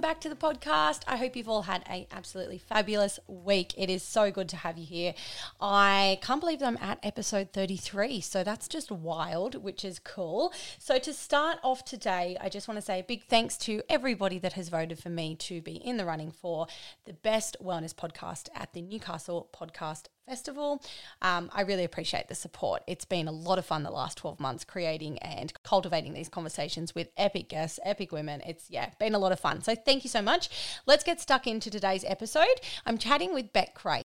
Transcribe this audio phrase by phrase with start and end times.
[0.00, 1.02] Welcome back to the podcast.
[1.06, 3.74] I hope you've all had a absolutely fabulous week.
[3.76, 5.12] It is so good to have you here.
[5.60, 10.54] I can't believe I'm at episode 33, so that's just wild, which is cool.
[10.78, 14.38] So to start off today, I just want to say a big thanks to everybody
[14.38, 16.66] that has voted for me to be in the running for
[17.04, 20.80] the best wellness podcast at the Newcastle Podcast Festival.
[21.22, 22.84] Um, I really appreciate the support.
[22.86, 26.94] It's been a lot of fun the last 12 months creating and cultivating these conversations
[26.94, 28.40] with epic guests, epic women.
[28.46, 29.60] It's, yeah, been a lot of fun.
[29.62, 30.48] So thank you so much.
[30.86, 32.60] Let's get stuck into today's episode.
[32.86, 34.04] I'm chatting with Bec Craig.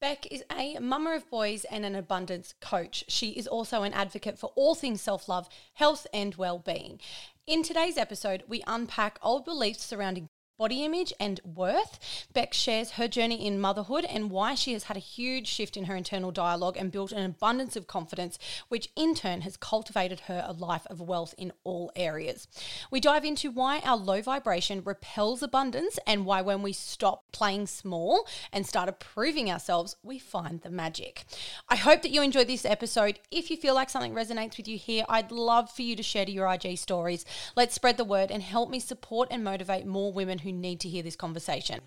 [0.00, 3.04] Bec is a mama of boys and an abundance coach.
[3.06, 6.98] She is also an advocate for all things self love, health, and well being.
[7.46, 12.26] In today's episode, we unpack old beliefs surrounding body image and worth.
[12.34, 15.86] Bec shares her journey in motherhood and why she has had a huge shift in
[15.86, 20.44] her internal dialogue and built an abundance of confidence, which in turn has cultivated her
[20.46, 22.46] a life of wealth in all areas.
[22.90, 27.66] We dive into why our low vibration repels abundance and why when we stop playing
[27.66, 31.24] small and start approving ourselves, we find the magic.
[31.70, 33.18] I hope that you enjoyed this episode.
[33.30, 36.26] If you feel like something resonates with you here, I'd love for you to share
[36.26, 37.24] to your IG stories.
[37.56, 40.80] Let's spread the word and help me support and motivate more women who who need
[40.80, 41.80] to hear this conversation.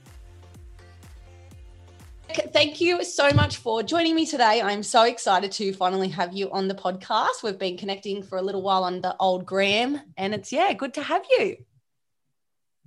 [2.52, 4.62] Thank you so much for joining me today.
[4.62, 7.44] I'm so excited to finally have you on the podcast.
[7.44, 10.94] We've been connecting for a little while on the old gram, and it's yeah, good
[10.96, 11.58] to have you.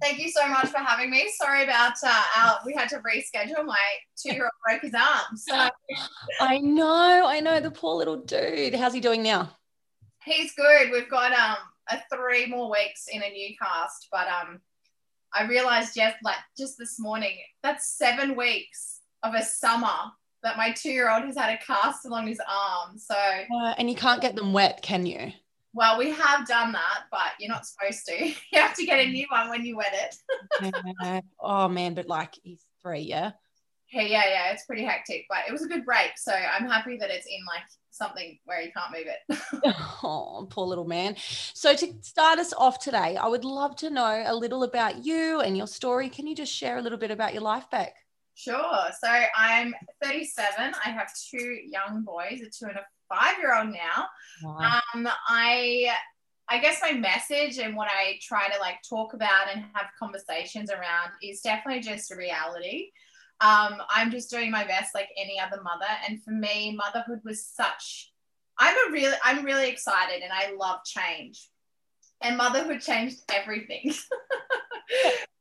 [0.03, 1.31] Thank you so much for having me.
[1.37, 3.65] Sorry about uh, our, we had to reschedule.
[3.65, 3.79] My
[4.21, 5.37] two-year-old broke his arm.
[5.37, 5.69] So
[6.41, 8.75] I know, I know the poor little dude.
[8.75, 9.51] How's he doing now?
[10.25, 10.91] He's good.
[10.91, 11.57] We've got um
[11.89, 14.61] a three more weeks in a new cast, but um
[15.37, 20.73] I realized just like just this morning, that's seven weeks of a summer that my
[20.73, 22.99] two year old has had a cast along his arm.
[22.99, 25.33] So, uh, and you can't get them wet, can you?
[25.75, 28.15] Well, we have done that, but you're not supposed to.
[28.53, 30.73] You have to get a new one when you wet it.
[31.03, 31.21] yeah.
[31.41, 33.33] Oh man, but like he's three, yeah.
[33.93, 34.53] Yeah, yeah, yeah.
[34.53, 36.13] It's pretty hectic, but it was a good break.
[36.17, 37.63] So I'm happy that it's in like
[37.97, 39.75] something where you can't move it.
[40.03, 41.17] oh, poor little man.
[41.55, 45.41] So, to start us off today, I would love to know a little about you
[45.41, 46.09] and your story.
[46.09, 47.95] Can you just share a little bit about your life Bec?
[48.35, 48.89] Sure.
[49.01, 50.75] So, I'm 37.
[50.85, 54.07] I have two young boys, a two and a five year old now.
[54.43, 54.81] Wow.
[54.95, 55.91] Um, I
[56.49, 60.71] I guess my message and what I try to like talk about and have conversations
[60.71, 62.91] around is definitely just a reality
[63.41, 65.85] um, I'm just doing my best like any other mother.
[66.09, 68.13] And for me, motherhood was such,
[68.59, 71.49] I'm a really, I'm really excited and I love change.
[72.23, 73.93] And motherhood changed everything.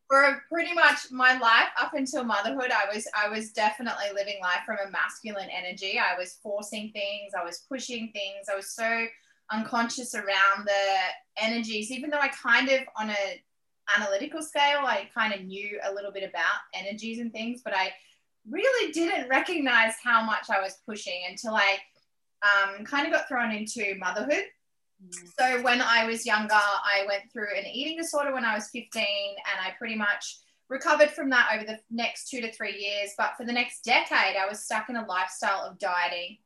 [0.08, 4.60] for pretty much my life up until motherhood i was i was definitely living life
[4.66, 9.06] from a masculine energy i was forcing things i was pushing things i was so
[9.52, 13.44] unconscious around the energies even though i kind of on a
[13.96, 17.94] analytical scale, I kind of knew a little bit about energies and things, but I
[18.50, 21.78] really didn't recognize how much I was pushing until I
[22.44, 24.44] um, kind of got thrown into motherhood.
[25.04, 25.30] Mm.
[25.40, 29.04] So when I was younger, I went through an eating disorder when I was 15,
[29.04, 33.12] and I pretty much recovered from that over the next two to three years.
[33.18, 36.38] But for the next decade, I was stuck in a lifestyle of dieting,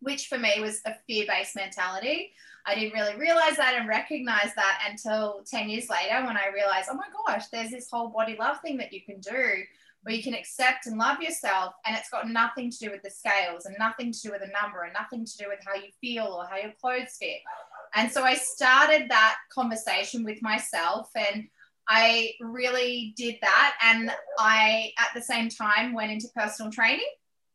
[0.00, 2.32] which for me was a fear based mentality.
[2.68, 6.88] I didn't really realize that and recognize that until 10 years later when I realized,
[6.90, 9.64] oh my gosh, there's this whole body love thing that you can do
[10.02, 11.74] where you can accept and love yourself.
[11.86, 14.62] And it's got nothing to do with the scales and nothing to do with a
[14.62, 17.38] number and nothing to do with how you feel or how your clothes fit.
[17.94, 21.48] And so I started that conversation with myself and
[21.88, 23.78] I really did that.
[23.82, 27.08] And I, at the same time, went into personal training.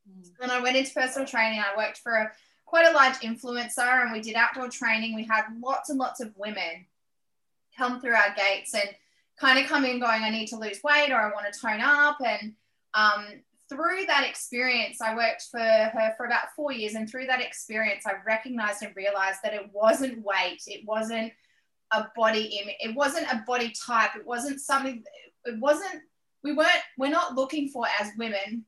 [0.10, 0.32] Mm.
[0.42, 1.60] And I went into personal training.
[1.60, 2.32] I worked for a
[2.74, 5.14] quite a large influencer and we did outdoor training.
[5.14, 6.88] We had lots and lots of women
[7.78, 8.90] come through our gates and
[9.40, 11.82] kind of come in going, I need to lose weight or I want to tone
[11.82, 12.18] up.
[12.26, 12.54] And
[12.96, 13.26] um,
[13.70, 16.96] through that experience, I worked for her for about four years.
[16.96, 21.32] And through that experience, I recognized and realized that it wasn't weight, it wasn't
[21.92, 25.04] a body image, it wasn't a body type, it wasn't something,
[25.46, 26.02] it wasn't,
[26.44, 28.66] we weren't, we're not looking for as women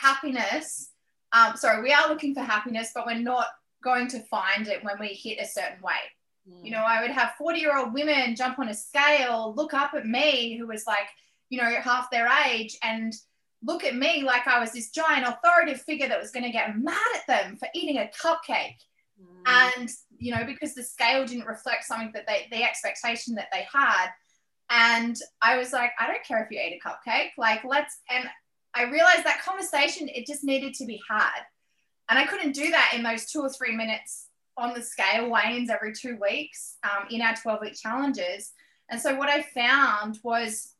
[0.00, 0.87] happiness
[1.32, 3.46] um, sorry, we are looking for happiness, but we're not
[3.82, 6.10] going to find it when we hit a certain weight.
[6.48, 6.64] Mm.
[6.64, 9.94] You know, I would have 40 year old women jump on a scale, look up
[9.94, 11.08] at me, who was like,
[11.50, 13.12] you know, half their age, and
[13.62, 16.78] look at me like I was this giant authoritative figure that was going to get
[16.78, 18.78] mad at them for eating a cupcake.
[19.20, 19.72] Mm.
[19.76, 23.66] And, you know, because the scale didn't reflect something that they, the expectation that they
[23.72, 24.08] had.
[24.70, 27.30] And I was like, I don't care if you ate a cupcake.
[27.38, 28.28] Like, let's, and
[28.78, 31.40] I realized that conversation, it just needed to be had.
[32.08, 35.68] And I couldn't do that in those two or three minutes on the scale weigh-ins
[35.68, 38.52] every two weeks um, in our 12 week challenges.
[38.88, 40.74] And so what I found was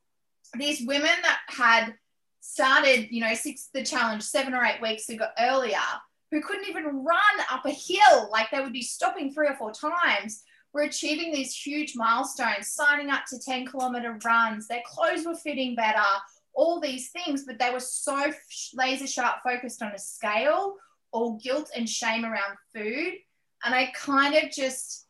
[0.57, 1.95] these women that had
[2.41, 5.79] started, you know, six the challenge seven or eight weeks ago earlier,
[6.31, 7.19] who couldn't even run
[7.51, 11.55] up a hill, like they would be stopping three or four times, were achieving these
[11.55, 16.05] huge milestones, signing up to 10 kilometer runs, their clothes were fitting better,
[16.59, 18.33] all these things, but they were so
[18.75, 20.75] laser sharp focused on a scale
[21.13, 23.13] or guilt and shame around food.
[23.65, 25.07] And I kind of just,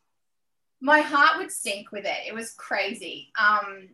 [0.83, 2.19] my heart would sink with it.
[2.29, 3.33] It was crazy.
[3.41, 3.89] Um,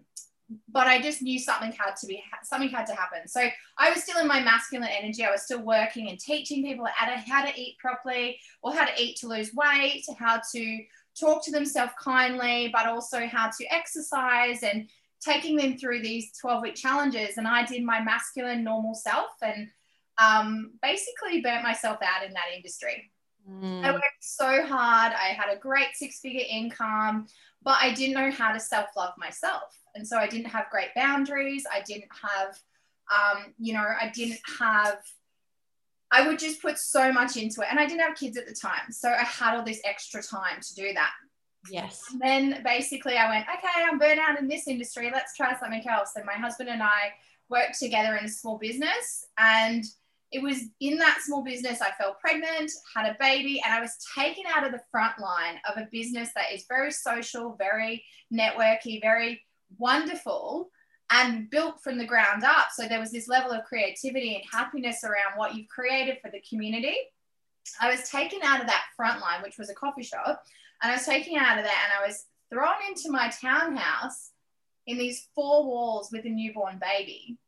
[0.68, 3.28] but I just knew something had to be something had to happen.
[3.28, 3.40] So
[3.78, 5.24] I was still in my masculine energy.
[5.24, 8.84] I was still working and teaching people how to how to eat properly, or how
[8.84, 10.84] to eat to lose weight, how to
[11.18, 14.88] talk to themselves kindly, but also how to exercise and
[15.20, 17.38] taking them through these 12 week challenges.
[17.38, 19.68] And I did my masculine normal self and
[20.18, 23.10] um, basically burnt myself out in that industry.
[23.50, 23.84] Mm.
[23.84, 25.12] I worked so hard.
[25.12, 27.26] I had a great six figure income,
[27.62, 29.76] but I didn't know how to self love myself.
[29.94, 31.64] And so I didn't have great boundaries.
[31.72, 32.58] I didn't have,
[33.12, 34.98] um, you know, I didn't have,
[36.10, 37.68] I would just put so much into it.
[37.70, 38.90] And I didn't have kids at the time.
[38.90, 41.12] So I had all this extra time to do that.
[41.70, 42.02] Yes.
[42.12, 45.10] And then basically I went, okay, I'm burnt out in this industry.
[45.12, 46.12] Let's try something else.
[46.16, 47.12] And my husband and I
[47.48, 49.26] worked together in a small business.
[49.38, 49.84] And
[50.32, 53.96] it was in that small business I fell pregnant, had a baby, and I was
[54.16, 59.00] taken out of the front line of a business that is very social, very networky,
[59.00, 59.40] very
[59.78, 60.70] wonderful
[61.10, 62.68] and built from the ground up.
[62.74, 66.42] So there was this level of creativity and happiness around what you've created for the
[66.48, 66.96] community.
[67.80, 70.42] I was taken out of that front line, which was a coffee shop,
[70.84, 74.32] and I was taken out of that and I was thrown into my townhouse
[74.86, 77.38] in these four walls with a newborn baby.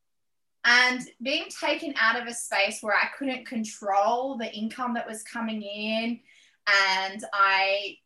[0.64, 5.22] And being taken out of a space where I couldn't control the income that was
[5.22, 6.18] coming in,
[6.66, 7.98] and I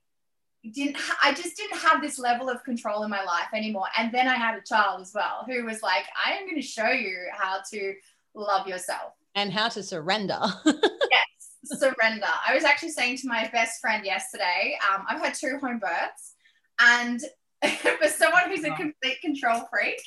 [0.71, 3.87] didn't I just didn't have this level of control in my life anymore.
[3.97, 6.67] And then I had a child as well who was like, I am going to
[6.67, 7.95] show you how to
[8.35, 10.41] love yourself and how to surrender.
[10.67, 11.27] yes,
[11.65, 12.27] surrender.
[12.47, 16.35] I was actually saying to my best friend yesterday, um, I've had two home births,
[16.81, 17.21] and
[17.99, 20.01] for someone who's a complete control freak,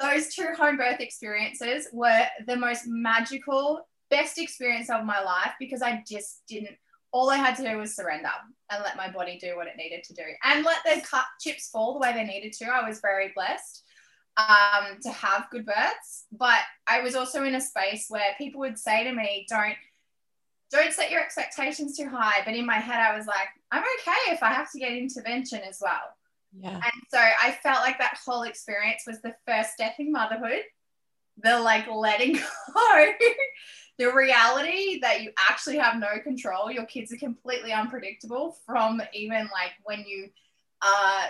[0.00, 5.82] those two home birth experiences were the most magical, best experience of my life because
[5.82, 6.76] I just didn't.
[7.12, 8.30] All I had to do was surrender
[8.70, 11.68] and let my body do what it needed to do and let the cut chips
[11.68, 12.66] fall the way they needed to.
[12.66, 13.82] I was very blessed
[14.36, 18.78] um, to have good births, but I was also in a space where people would
[18.78, 19.76] say to me, "Don't."
[20.70, 22.42] Don't set your expectations too high.
[22.44, 25.60] But in my head, I was like, I'm okay if I have to get intervention
[25.68, 26.16] as well.
[26.58, 26.74] Yeah.
[26.74, 30.62] And so I felt like that whole experience was the first step in motherhood,
[31.42, 32.34] the like letting
[32.74, 33.06] go,
[33.98, 36.70] the reality that you actually have no control.
[36.70, 40.28] Your kids are completely unpredictable from even like when you
[40.82, 41.26] uh,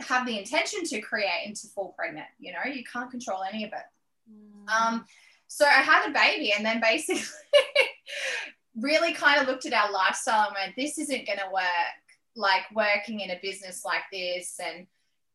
[0.00, 2.26] have the intention to create into full pregnant.
[2.38, 4.30] You know, you can't control any of it.
[4.30, 4.70] Mm.
[4.70, 5.04] Um,
[5.46, 7.22] so I had a baby, and then basically
[8.76, 11.64] really kind of looked at our lifestyle and went, this isn't going to work
[12.34, 14.86] like working in a business like this and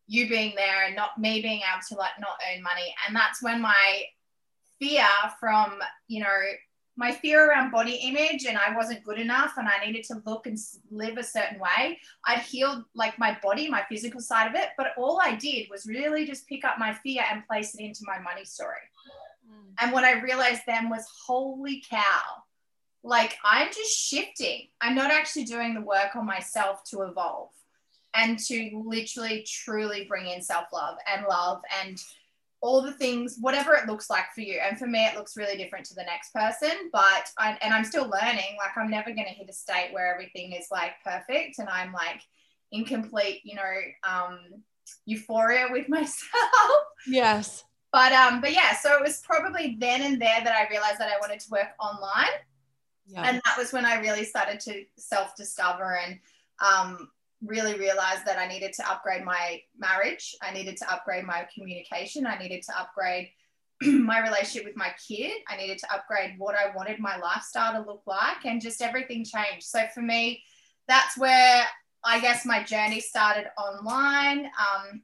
[0.07, 3.43] you being there and not me being able to like not earn money and that's
[3.43, 4.03] when my
[4.79, 5.05] fear
[5.39, 6.39] from you know
[6.97, 10.47] my fear around body image and I wasn't good enough and I needed to look
[10.47, 10.57] and
[10.89, 11.99] live a certain way.
[12.25, 15.85] I'd healed like my body, my physical side of it, but all I did was
[15.85, 18.77] really just pick up my fear and place it into my money story.
[19.47, 19.73] Mm.
[19.79, 22.43] And what I realized then was holy cow,
[23.03, 24.67] like I'm just shifting.
[24.81, 27.49] I'm not actually doing the work on myself to evolve
[28.15, 32.01] and to literally truly bring in self love and love and
[32.61, 34.59] all the things, whatever it looks like for you.
[34.59, 36.89] And for me, it looks really different to the next person.
[36.91, 38.57] But I, and I'm still learning.
[38.57, 41.93] Like I'm never going to hit a state where everything is like perfect and I'm
[41.93, 42.21] like
[42.71, 43.73] in complete, you know,
[44.03, 44.39] um,
[45.05, 46.17] euphoria with myself.
[47.05, 47.63] Yes.
[47.93, 51.09] But um, but yeah, so it was probably then and there that I realized that
[51.09, 52.25] I wanted to work online
[53.07, 53.23] yeah.
[53.25, 56.19] And that was when I really started to self discover and
[56.59, 57.09] um,
[57.43, 60.35] really realized that I needed to upgrade my marriage.
[60.41, 62.25] I needed to upgrade my communication.
[62.25, 63.29] I needed to upgrade
[63.81, 65.33] my relationship with my kid.
[65.47, 69.23] I needed to upgrade what I wanted my lifestyle to look like, and just everything
[69.23, 69.67] changed.
[69.67, 70.43] So for me,
[70.87, 71.63] that's where
[72.03, 74.45] I guess my journey started online.
[74.45, 75.01] Um,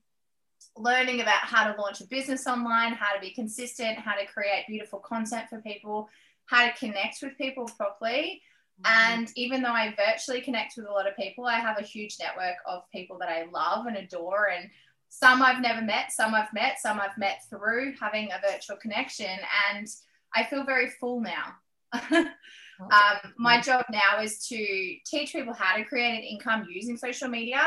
[0.75, 4.65] learning about how to launch a business online, how to be consistent, how to create
[4.67, 6.09] beautiful content for people,
[6.45, 8.41] how to connect with people properly.
[8.81, 9.11] Mm-hmm.
[9.13, 12.17] And even though I virtually connect with a lot of people, I have a huge
[12.19, 14.49] network of people that I love and adore.
[14.49, 14.69] And
[15.09, 19.39] some I've never met, some I've met, some I've met through having a virtual connection.
[19.71, 19.87] And
[20.35, 21.53] I feel very full now.
[22.11, 24.57] um, my job now is to
[25.05, 27.61] teach people how to create an income using social media.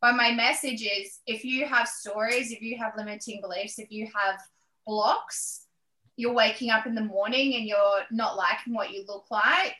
[0.00, 4.06] But my message is if you have stories, if you have limiting beliefs, if you
[4.06, 4.40] have
[4.86, 5.66] blocks,
[6.20, 9.78] you're waking up in the morning and you're not liking what you look like,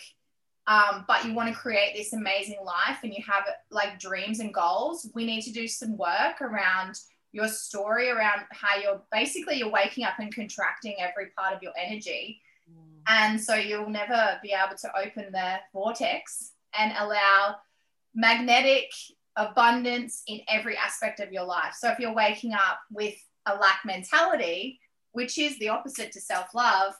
[0.66, 4.54] um, but you want to create this amazing life and you have like dreams and
[4.54, 6.98] goals, we need to do some work around
[7.32, 11.72] your story, around how you're basically you're waking up and contracting every part of your
[11.78, 12.40] energy.
[12.70, 13.00] Mm.
[13.06, 17.56] And so you'll never be able to open the vortex and allow
[18.14, 18.90] magnetic
[19.36, 21.74] abundance in every aspect of your life.
[21.78, 23.14] So if you're waking up with
[23.46, 24.80] a lack mentality,
[25.12, 26.94] which is the opposite to self love,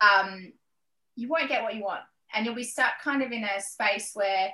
[0.00, 0.52] um,
[1.14, 2.02] you won't get what you want.
[2.34, 4.52] And you'll be stuck kind of in a space where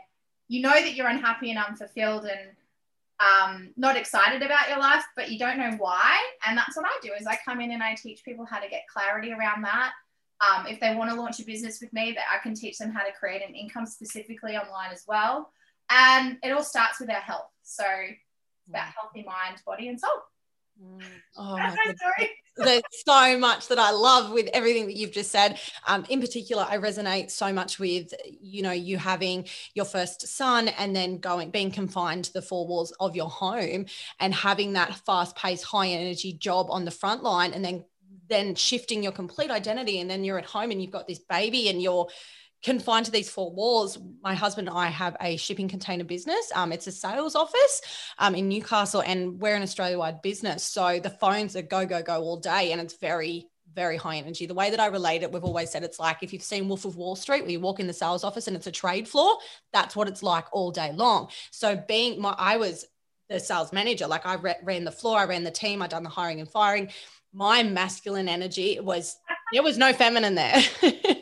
[0.49, 2.51] you know that you're unhappy and unfulfilled and
[3.21, 6.19] um, not excited about your life, but you don't know why.
[6.47, 8.69] And that's what I do is I come in and I teach people how to
[8.69, 9.93] get clarity around that.
[10.41, 12.91] Um, if they want to launch a business with me, that I can teach them
[12.91, 15.51] how to create an income specifically online as well.
[15.89, 17.51] And it all starts with our health.
[17.63, 18.95] So it's about mm.
[19.01, 20.11] healthy mind, body, and soul.
[21.37, 21.57] Oh,
[22.57, 25.59] There's so much that I love with everything that you've just said.
[25.87, 30.69] Um, in particular, I resonate so much with you know you having your first son
[30.69, 33.87] and then going being confined to the four walls of your home
[34.21, 37.85] and having that fast-paced, high-energy job on the front line, and then
[38.29, 41.69] then shifting your complete identity, and then you're at home and you've got this baby
[41.71, 42.09] and you're
[42.63, 46.51] confined to these four walls, my husband and I have a shipping container business.
[46.55, 47.83] Um, it's a sales office
[48.19, 50.63] um, in Newcastle, and we're an Australia wide business.
[50.63, 54.47] So the phones are go, go, go all day, and it's very, very high energy.
[54.47, 56.85] The way that I relate it, we've always said it's like if you've seen Wolf
[56.85, 59.39] of Wall Street, where you walk in the sales office and it's a trade floor,
[59.73, 61.29] that's what it's like all day long.
[61.51, 62.87] So being my, I was
[63.29, 66.11] the sales manager, like I ran the floor, I ran the team, I done the
[66.11, 66.91] hiring and firing.
[67.33, 69.17] My masculine energy was
[69.53, 70.63] there was no feminine there.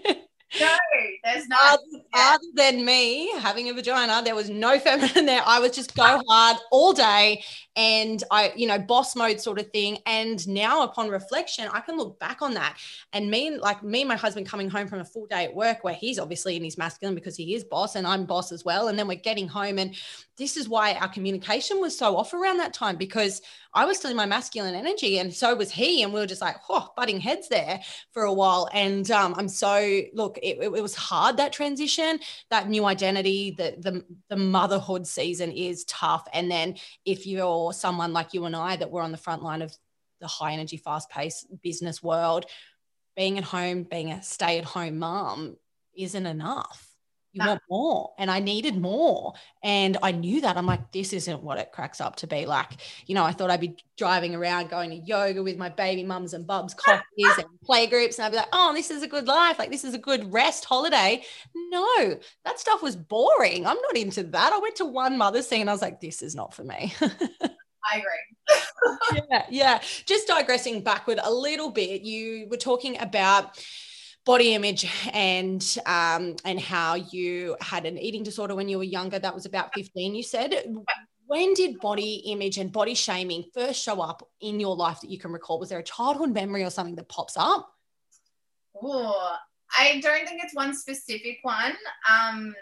[1.25, 1.75] no, there's not.
[1.75, 2.35] Other, yeah.
[2.35, 5.43] other, than me having a vagina, there was no feminine there.
[5.47, 7.43] I was just go hard all day
[7.77, 9.99] and I, you know, boss mode sort of thing.
[10.07, 12.77] And now upon reflection, I can look back on that.
[13.12, 15.85] And me, like me and my husband coming home from a full day at work
[15.85, 18.89] where he's obviously in his masculine because he is boss and I'm boss as well.
[18.89, 19.79] And then we're getting home.
[19.79, 19.95] And
[20.40, 23.42] this is why our communication was so off around that time because
[23.75, 26.02] I was still in my masculine energy and so was he.
[26.02, 27.78] And we were just like, oh, butting heads there
[28.12, 28.66] for a while.
[28.73, 33.76] And um, I'm so, look, it, it, was hard that transition, that new identity, the,
[33.78, 36.26] the, the motherhood season is tough.
[36.32, 39.61] And then if you're someone like you and I that were on the front line
[39.61, 39.76] of
[40.23, 42.47] the high energy, fast paced business world,
[43.14, 45.59] being at home, being a stay at home mom
[45.94, 46.89] isn't enough.
[47.33, 48.13] You want more.
[48.19, 49.35] And I needed more.
[49.63, 50.57] And I knew that.
[50.57, 52.73] I'm like, this isn't what it cracks up to be like.
[53.07, 56.35] You know, I thought I'd be driving around going to yoga with my baby mums
[56.35, 58.19] and bubs, coffees and play groups.
[58.19, 59.59] And I'd be like, oh, this is a good life.
[59.59, 61.23] Like, this is a good rest holiday.
[61.55, 63.67] No, that stuff was boring.
[63.67, 64.53] I'm not into that.
[64.53, 66.95] I went to one mother's thing and I was like, this is not for me.
[67.93, 69.23] I agree.
[69.31, 69.83] yeah, yeah.
[70.05, 73.57] Just digressing backward a little bit, you were talking about
[74.25, 79.19] body image and um, and how you had an eating disorder when you were younger.
[79.19, 80.65] That was about 15, you said.
[81.27, 85.19] When did body image and body shaming first show up in your life that you
[85.19, 85.61] can recall?
[85.61, 87.69] Was there a childhood memory or something that pops up?
[88.83, 89.37] Oh,
[89.77, 91.75] I don't think it's one specific one.
[92.11, 92.55] Um,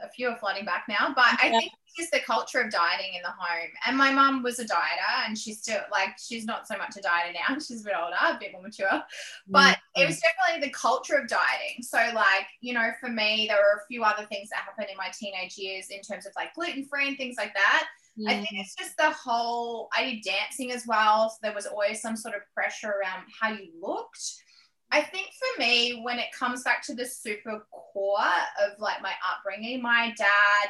[0.00, 3.22] a few are flooding back now, but I think it's the culture of dieting in
[3.22, 3.68] the home.
[3.86, 7.00] And my mum was a dieter, and she's still like she's not so much a
[7.00, 7.54] dieter now.
[7.58, 9.02] She's a bit older, a bit more mature,
[9.48, 10.02] but mm-hmm.
[10.02, 11.82] it was definitely the culture of dieting.
[11.82, 14.96] So like you know, for me, there were a few other things that happened in
[14.96, 17.86] my teenage years in terms of like gluten free and things like that.
[18.18, 18.28] Mm.
[18.28, 19.88] I think it's just the whole.
[19.96, 23.52] I did dancing as well, so there was always some sort of pressure around how
[23.52, 24.42] you looked
[24.92, 28.18] I think for me, when it comes back to the super core
[28.62, 30.68] of like my upbringing, my dad,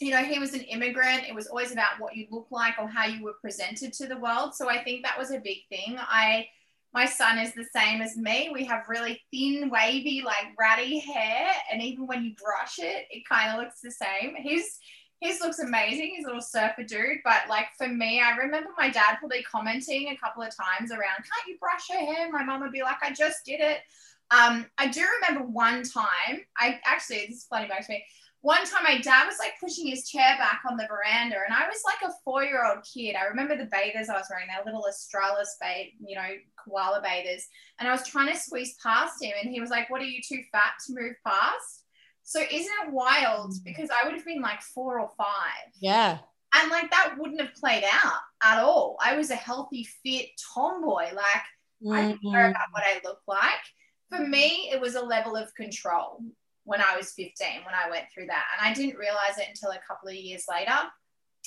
[0.00, 1.24] you know, he was an immigrant.
[1.28, 4.18] It was always about what you look like or how you were presented to the
[4.18, 4.54] world.
[4.54, 5.96] So I think that was a big thing.
[5.98, 6.46] I,
[6.94, 8.50] my son is the same as me.
[8.52, 11.48] We have really thin, wavy, like ratty hair.
[11.72, 14.36] And even when you brush it, it kind of looks the same.
[14.36, 14.78] He's,
[15.20, 16.12] his looks amazing.
[16.14, 17.18] He's a little surfer dude.
[17.24, 21.16] But like for me, I remember my dad probably commenting a couple of times around,
[21.16, 22.30] can't you brush your hair?
[22.30, 23.78] My mom would be like, I just did it.
[24.30, 28.04] Um, I do remember one time, I actually, this is funny back to me.
[28.42, 31.66] One time my dad was like pushing his chair back on the veranda and I
[31.66, 33.16] was like a four-year-old kid.
[33.16, 36.28] I remember the bathers I was wearing, their little Australis bath, you know,
[36.62, 37.48] koala bathers.
[37.78, 40.20] And I was trying to squeeze past him and he was like, what are you
[40.22, 41.85] too fat to move past?
[42.26, 43.54] So isn't it wild?
[43.64, 45.72] Because I would have been like four or five.
[45.80, 46.18] Yeah.
[46.52, 48.96] And like that wouldn't have played out at all.
[49.00, 51.14] I was a healthy, fit tomboy.
[51.14, 51.46] Like
[51.82, 51.92] mm-hmm.
[51.92, 53.62] I didn't care about what I looked like.
[54.10, 56.20] For me, it was a level of control
[56.64, 57.30] when I was 15
[57.64, 58.44] when I went through that.
[58.58, 60.76] And I didn't realize it until a couple of years later.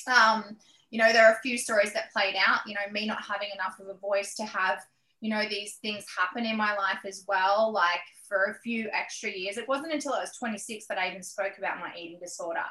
[0.07, 0.55] Um,
[0.91, 3.49] you know, there are a few stories that played out, you know, me not having
[3.53, 4.79] enough of a voice to have
[5.21, 7.71] you know, these things happen in my life as well.
[7.73, 11.23] Like for a few extra years, it wasn't until I was 26 that I even
[11.23, 12.63] spoke about my eating disorder.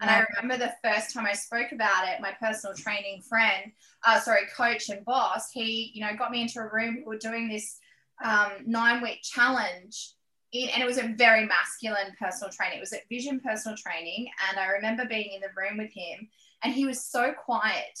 [0.00, 3.70] And I remember the first time I spoke about it, my personal training friend,
[4.04, 6.96] uh, sorry, coach and boss, he, you know, got me into a room.
[6.96, 7.78] We were doing this
[8.24, 10.14] um, nine week challenge.
[10.52, 12.78] In, and it was a very masculine personal training.
[12.78, 14.26] It was at Vision Personal Training.
[14.50, 16.28] And I remember being in the room with him,
[16.64, 17.98] and he was so quiet.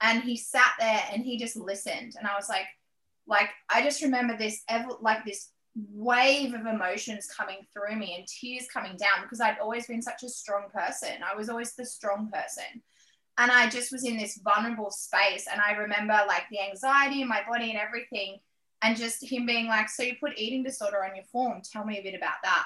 [0.00, 2.12] And he sat there and he just listened.
[2.18, 2.66] And I was like,
[3.28, 5.50] like I just remember this ever like this
[5.92, 10.22] wave of emotions coming through me and tears coming down because I'd always been such
[10.24, 11.22] a strong person.
[11.24, 12.82] I was always the strong person.
[13.36, 15.46] And I just was in this vulnerable space.
[15.50, 18.38] And I remember like the anxiety in my body and everything.
[18.82, 21.62] And just him being like, So you put eating disorder on your form.
[21.62, 22.64] Tell me a bit about that.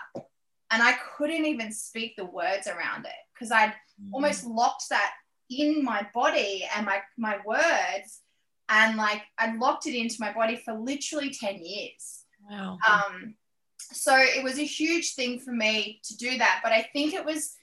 [0.71, 4.15] And I couldn't even speak the words around it because I'd mm-hmm.
[4.15, 5.13] almost locked that
[5.51, 8.21] in my body and my, my words
[8.69, 12.25] and like I locked it into my body for literally 10 years.
[12.51, 12.79] Wow.
[12.89, 13.35] Um,
[13.81, 16.61] so it was a huge thing for me to do that.
[16.63, 17.55] But I think it was,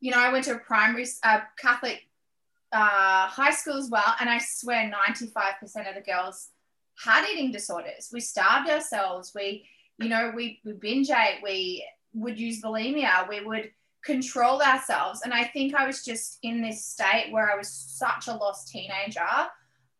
[0.00, 2.02] you know, I went to a primary uh, Catholic
[2.72, 6.50] uh, high school as well, and I swear 95% of the girls
[7.02, 8.10] had eating disorders.
[8.12, 9.32] We starved ourselves.
[9.34, 9.66] We,
[9.98, 11.40] you know, we, we binge ate.
[11.42, 13.28] We would use bulimia.
[13.28, 13.70] We would
[14.04, 15.20] control ourselves.
[15.22, 18.68] And I think I was just in this state where I was such a lost
[18.68, 19.20] teenager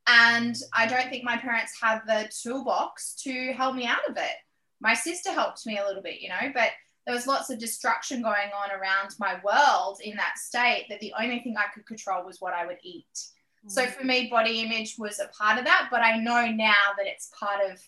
[0.06, 4.36] and I don't think my parents had the toolbox to help me out of it.
[4.80, 6.70] My sister helped me a little bit, you know, but
[7.06, 11.12] there was lots of destruction going on around my world in that state that the
[11.20, 13.04] only thing I could control was what I would eat.
[13.14, 13.68] Mm-hmm.
[13.70, 17.06] So for me, body image was a part of that, but I know now that
[17.06, 17.80] it's part of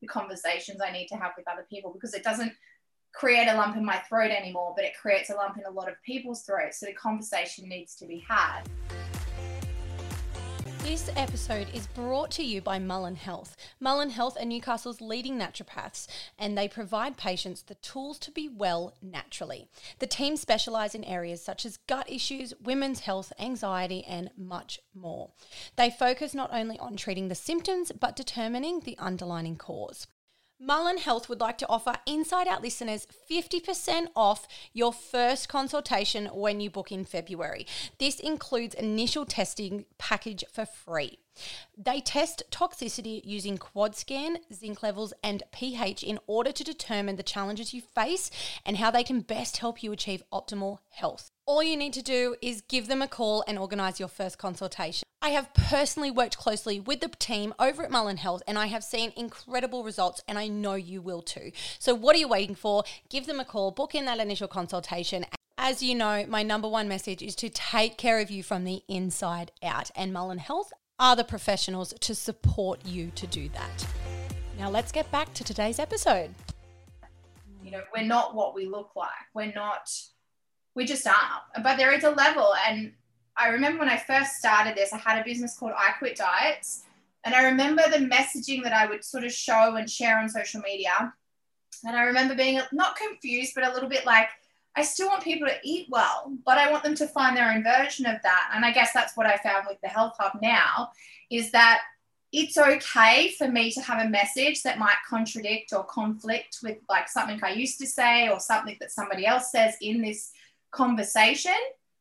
[0.00, 2.52] the conversations I need to have with other people because it doesn't
[3.14, 5.88] create a lump in my throat anymore, but it creates a lump in a lot
[5.88, 6.80] of people's throats.
[6.80, 8.62] So the conversation needs to be had.
[10.84, 13.56] This episode is brought to you by Mullen Health.
[13.80, 16.06] Mullen Health are Newcastle's leading naturopaths,
[16.38, 19.66] and they provide patients the tools to be well naturally.
[19.98, 25.30] The team specialise in areas such as gut issues, women's health, anxiety, and much more.
[25.76, 30.06] They focus not only on treating the symptoms, but determining the underlying cause.
[30.60, 36.60] Mullen Health would like to offer Inside Out listeners 50% off your first consultation when
[36.60, 37.66] you book in February.
[37.98, 41.18] This includes initial testing package for free.
[41.76, 47.24] They test toxicity using quad scan, zinc levels, and pH in order to determine the
[47.24, 48.30] challenges you face
[48.64, 51.32] and how they can best help you achieve optimal health.
[51.46, 55.06] All you need to do is give them a call and organize your first consultation.
[55.20, 58.82] I have personally worked closely with the team over at Mullen Health and I have
[58.82, 61.52] seen incredible results and I know you will too.
[61.78, 62.82] So, what are you waiting for?
[63.10, 65.26] Give them a call, book in that initial consultation.
[65.58, 68.82] As you know, my number one message is to take care of you from the
[68.88, 73.86] inside out, and Mullen Health are the professionals to support you to do that.
[74.58, 76.30] Now, let's get back to today's episode.
[77.62, 79.10] You know, we're not what we look like.
[79.34, 79.90] We're not,
[80.74, 81.64] we just aren't.
[81.64, 82.52] But there is a level.
[82.66, 82.92] And
[83.36, 86.84] I remember when I first started this, I had a business called I Quit Diets.
[87.24, 90.60] And I remember the messaging that I would sort of show and share on social
[90.60, 91.12] media.
[91.84, 94.28] And I remember being not confused, but a little bit like,
[94.76, 97.62] I still want people to eat well, but I want them to find their own
[97.62, 98.50] version of that.
[98.54, 100.90] And I guess that's what I found with the Health Hub now
[101.30, 101.82] is that
[102.32, 107.08] it's okay for me to have a message that might contradict or conflict with like
[107.08, 110.32] something I used to say or something that somebody else says in this
[110.74, 111.52] conversation.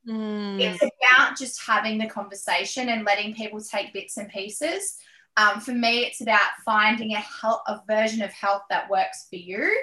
[0.07, 0.59] Mm.
[0.59, 4.97] It's about just having the conversation and letting people take bits and pieces.
[5.37, 9.37] Um, for me, it's about finding a health, a version of health that works for
[9.37, 9.75] you,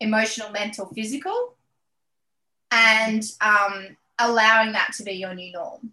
[0.00, 1.56] emotional, mental, physical,
[2.70, 5.92] and um, allowing that to be your new norm.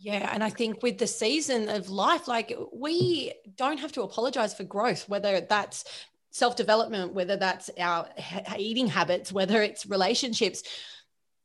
[0.00, 4.52] Yeah, and I think with the season of life, like we don't have to apologize
[4.52, 5.84] for growth, whether that's
[6.30, 8.08] self development, whether that's our
[8.58, 10.62] eating habits, whether it's relationships.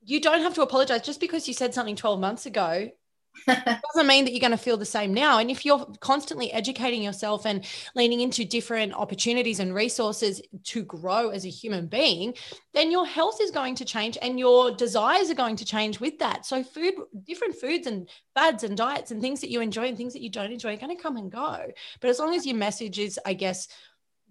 [0.09, 2.89] You don't have to apologize just because you said something 12 months ago
[3.47, 5.37] doesn't mean that you're going to feel the same now.
[5.37, 7.63] And if you're constantly educating yourself and
[7.95, 12.33] leaning into different opportunities and resources to grow as a human being,
[12.73, 16.17] then your health is going to change and your desires are going to change with
[16.19, 16.45] that.
[16.45, 20.13] So, food, different foods and fads and diets and things that you enjoy and things
[20.13, 21.67] that you don't enjoy are going to come and go.
[22.01, 23.67] But as long as your message is, I guess,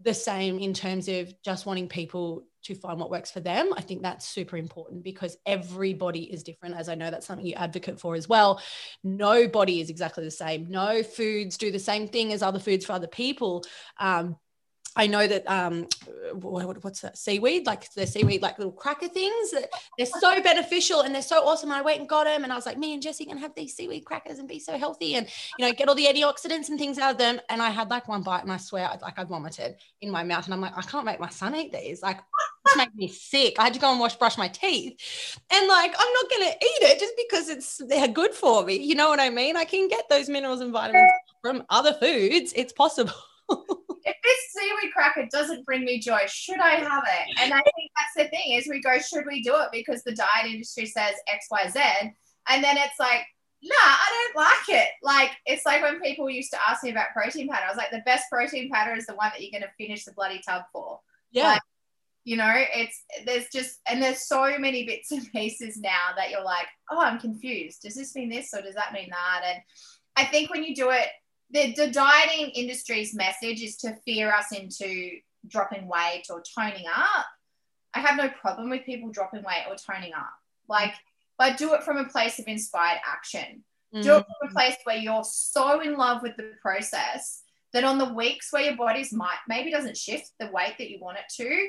[0.02, 3.72] the same in terms of just wanting people to find what works for them.
[3.76, 6.76] I think that's super important because everybody is different.
[6.76, 8.60] As I know that's something you advocate for as well.
[9.02, 10.68] Nobody is exactly the same.
[10.68, 13.64] No foods do the same thing as other foods for other people.
[13.98, 14.36] Um,
[14.98, 15.86] I know that um,
[16.32, 17.66] what, what's that seaweed?
[17.66, 19.54] Like the seaweed, like little cracker things.
[19.96, 21.70] They're so beneficial and they're so awesome.
[21.70, 23.54] And I went and got them, and I was like, me and Jesse can have
[23.54, 26.78] these seaweed crackers and be so healthy, and you know, get all the antioxidants and
[26.78, 27.40] things out of them.
[27.48, 30.46] And I had like one bite, and I swear, like I vomited in my mouth,
[30.46, 32.02] and I'm like, I can't make my son eat these.
[32.02, 32.18] Like,
[32.66, 33.54] this made me sick.
[33.60, 34.98] I had to go and wash, brush my teeth,
[35.52, 38.78] and like, I'm not gonna eat it just because it's they're good for me.
[38.78, 39.56] You know what I mean?
[39.56, 42.52] I can get those minerals and vitamins from other foods.
[42.56, 43.12] It's possible.
[44.04, 47.40] if this seaweed cracker doesn't bring me joy, should I have it?
[47.40, 49.68] And I think that's the thing is we go, should we do it?
[49.72, 51.80] Because the diet industry says X, Y, Z.
[52.48, 53.26] And then it's like,
[53.62, 54.88] nah, I don't like it.
[55.02, 57.64] Like it's like when people used to ask me about protein powder.
[57.66, 60.12] I was like, the best protein powder is the one that you're gonna finish the
[60.12, 61.00] bloody tub for.
[61.30, 61.52] Yeah.
[61.52, 61.62] Like,
[62.24, 66.44] you know, it's there's just and there's so many bits and pieces now that you're
[66.44, 67.82] like, oh, I'm confused.
[67.82, 69.42] Does this mean this or does that mean that?
[69.46, 69.62] And
[70.16, 71.08] I think when you do it
[71.50, 77.26] the, the dieting industry's message is to fear us into dropping weight or toning up.
[77.94, 80.32] I have no problem with people dropping weight or toning up.
[80.68, 80.94] Like,
[81.38, 83.64] but do it from a place of inspired action.
[83.94, 84.02] Mm.
[84.02, 87.98] Do it from a place where you're so in love with the process that on
[87.98, 91.32] the weeks where your body's might maybe doesn't shift the weight that you want it
[91.36, 91.68] to,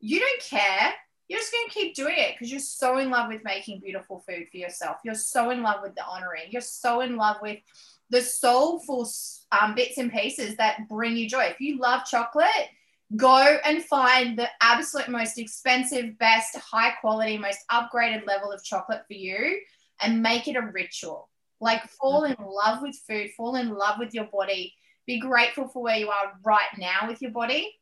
[0.00, 0.92] you don't care.
[1.28, 4.22] You're just going to keep doing it because you're so in love with making beautiful
[4.28, 4.96] food for yourself.
[5.04, 6.44] You're so in love with the honoring.
[6.50, 7.58] You're so in love with
[8.12, 9.10] the soulful
[9.58, 11.44] um, bits and pieces that bring you joy.
[11.44, 12.68] If you love chocolate,
[13.16, 19.02] go and find the absolute most expensive, best, high quality, most upgraded level of chocolate
[19.06, 19.58] for you
[20.02, 21.30] and make it a ritual.
[21.58, 24.74] Like fall in love with food, fall in love with your body,
[25.06, 27.72] be grateful for where you are right now with your body.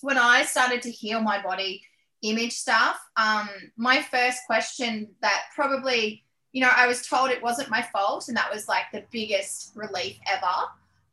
[0.00, 1.82] When I started to heal my body
[2.22, 7.68] image stuff, um, my first question that probably you know, I was told it wasn't
[7.68, 10.46] my fault, and that was like the biggest relief ever.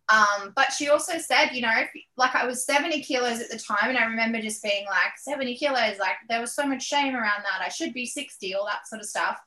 [0.07, 3.57] Um, but she also said, you know, if, like I was 70 kilos at the
[3.57, 7.15] time, and I remember just being like 70 kilos, like there was so much shame
[7.15, 7.65] around that.
[7.65, 9.39] I should be 60, all that sort of stuff.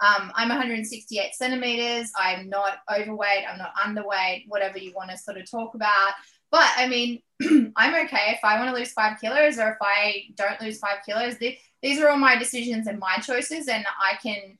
[0.00, 2.10] Um, I'm 168 centimeters.
[2.16, 3.44] I'm not overweight.
[3.46, 6.12] I'm not underweight, whatever you want to sort of talk about.
[6.50, 7.20] But I mean,
[7.76, 11.00] I'm okay if I want to lose five kilos or if I don't lose five
[11.04, 11.36] kilos.
[11.36, 14.56] These are all my decisions and my choices, and I can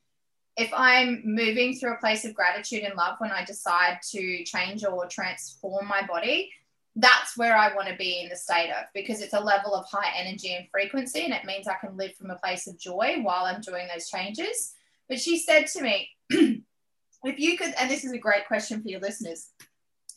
[0.55, 4.85] if I'm moving through a place of gratitude and love when I decide to change
[4.85, 6.51] or transform my body,
[6.95, 9.85] that's where I want to be in the state of because it's a level of
[9.89, 13.17] high energy and frequency, and it means I can live from a place of joy
[13.21, 14.73] while I'm doing those changes.
[15.09, 18.89] But she said to me, if you could, and this is a great question for
[18.89, 19.49] your listeners,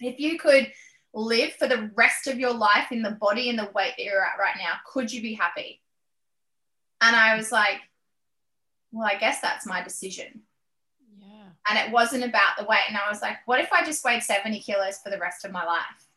[0.00, 0.70] if you could
[1.14, 4.22] live for the rest of your life in the body and the weight that you're
[4.22, 5.80] at right now, could you be happy?
[7.00, 7.80] And I was like,
[8.96, 10.40] well, I guess that's my decision.
[11.18, 11.48] Yeah.
[11.68, 12.84] And it wasn't about the weight.
[12.88, 15.52] And I was like, what if I just weighed 70 kilos for the rest of
[15.52, 16.08] my life?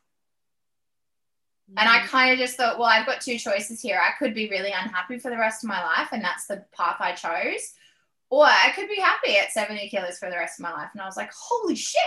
[1.70, 1.74] Mm.
[1.78, 2.06] And I mm.
[2.06, 4.00] kind of just thought, well, I've got two choices here.
[4.02, 6.96] I could be really unhappy for the rest of my life, and that's the path
[7.00, 7.74] I chose.
[8.30, 10.90] Or I could be happy at 70 kilos for the rest of my life.
[10.92, 12.00] And I was like, holy shit.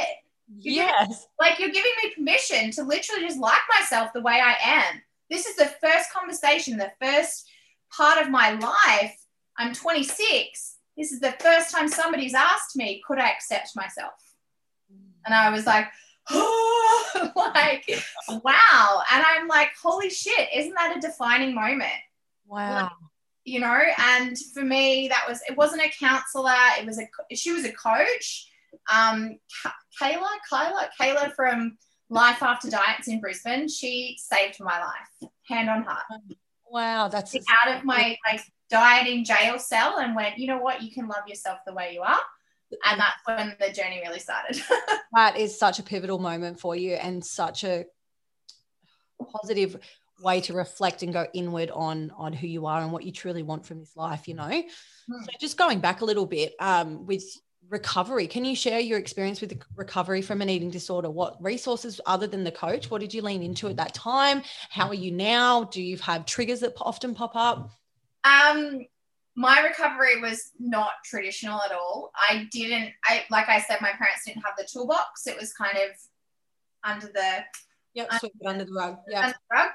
[0.58, 1.08] You're yes.
[1.08, 5.02] Giving, like you're giving me permission to literally just like myself the way I am.
[5.30, 7.50] This is the first conversation, the first
[7.92, 9.23] part of my life
[9.58, 10.78] I'm 26.
[10.98, 14.14] This is the first time somebody's asked me, could I accept myself?
[15.26, 15.88] And I was like,
[16.30, 18.04] oh, like,
[18.44, 19.02] wow.
[19.12, 21.92] And I'm like, holy shit, isn't that a defining moment?
[22.48, 22.84] Wow.
[22.84, 22.92] Like,
[23.46, 26.54] you know, and for me, that was, it wasn't a counselor.
[26.80, 28.50] It was a, she was a coach.
[28.92, 29.38] Um,
[30.02, 31.78] Kayla, Kayla, Kayla from
[32.10, 36.04] Life After Diets in Brisbane, she saved my life, hand on heart.
[36.70, 40.92] Wow, that's out of my like dieting jail cell and went, you know what, you
[40.92, 42.20] can love yourself the way you are.
[42.86, 44.62] And that's when the journey really started.
[45.14, 47.86] that is such a pivotal moment for you and such a
[49.32, 49.80] positive
[50.22, 53.44] way to reflect and go inward on on who you are and what you truly
[53.44, 55.24] want from this life you know hmm.
[55.24, 57.24] so just going back a little bit um, with
[57.70, 62.28] recovery can you share your experience with recovery from an eating disorder what resources other
[62.28, 65.64] than the coach what did you lean into at that time how are you now
[65.64, 67.72] do you have triggers that often pop up
[68.24, 68.86] um,
[69.36, 72.12] my recovery was not traditional at all.
[72.16, 75.28] I didn't, I like I said, my parents didn't have the toolbox.
[75.28, 75.92] It was kind of
[76.84, 77.44] under the
[77.94, 78.98] yep, under, under the rug.
[79.10, 79.26] Yeah.
[79.26, 79.70] Under the rug.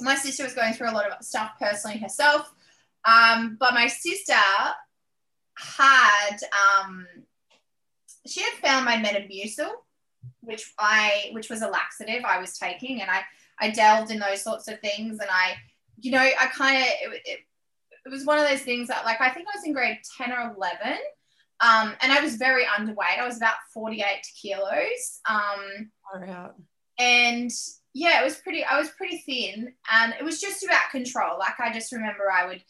[0.00, 2.52] My sister was going through a lot of stuff personally herself.
[3.04, 4.34] Um, but my sister
[5.56, 7.06] had um,
[8.26, 9.70] she had found my Metamucil,
[10.40, 13.22] which I which was a laxative I was taking, and I
[13.60, 15.54] I delved in those sorts of things, and I
[16.00, 17.20] you know I kind of
[18.08, 20.32] it, was one of those things that like I think I was in grade 10
[20.32, 20.98] or 11
[21.60, 23.18] um, and I was very underweight.
[23.18, 24.06] I was about 48
[24.40, 25.20] kilos.
[25.28, 26.50] Um, oh,
[26.98, 27.50] and
[27.94, 31.38] yeah, it was pretty, I was pretty thin and it was just about control.
[31.38, 32.62] Like I just remember I would,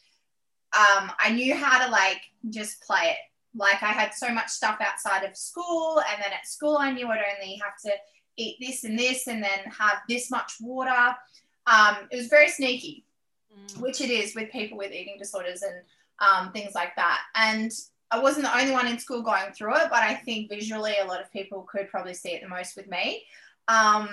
[0.77, 3.17] um, I knew how to like just play it.
[3.55, 7.09] Like I had so much stuff outside of school and then at school I knew
[7.09, 7.93] I'd only have to
[8.37, 11.15] eat this and this and then have this much water.
[11.67, 13.05] Um, it was very sneaky
[13.57, 13.81] mm.
[13.81, 15.83] which it is with people with eating disorders and
[16.21, 17.21] um, things like that.
[17.35, 17.73] And
[18.11, 21.07] I wasn't the only one in school going through it, but I think visually a
[21.07, 23.25] lot of people could probably see it the most with me.
[23.69, 24.09] Um,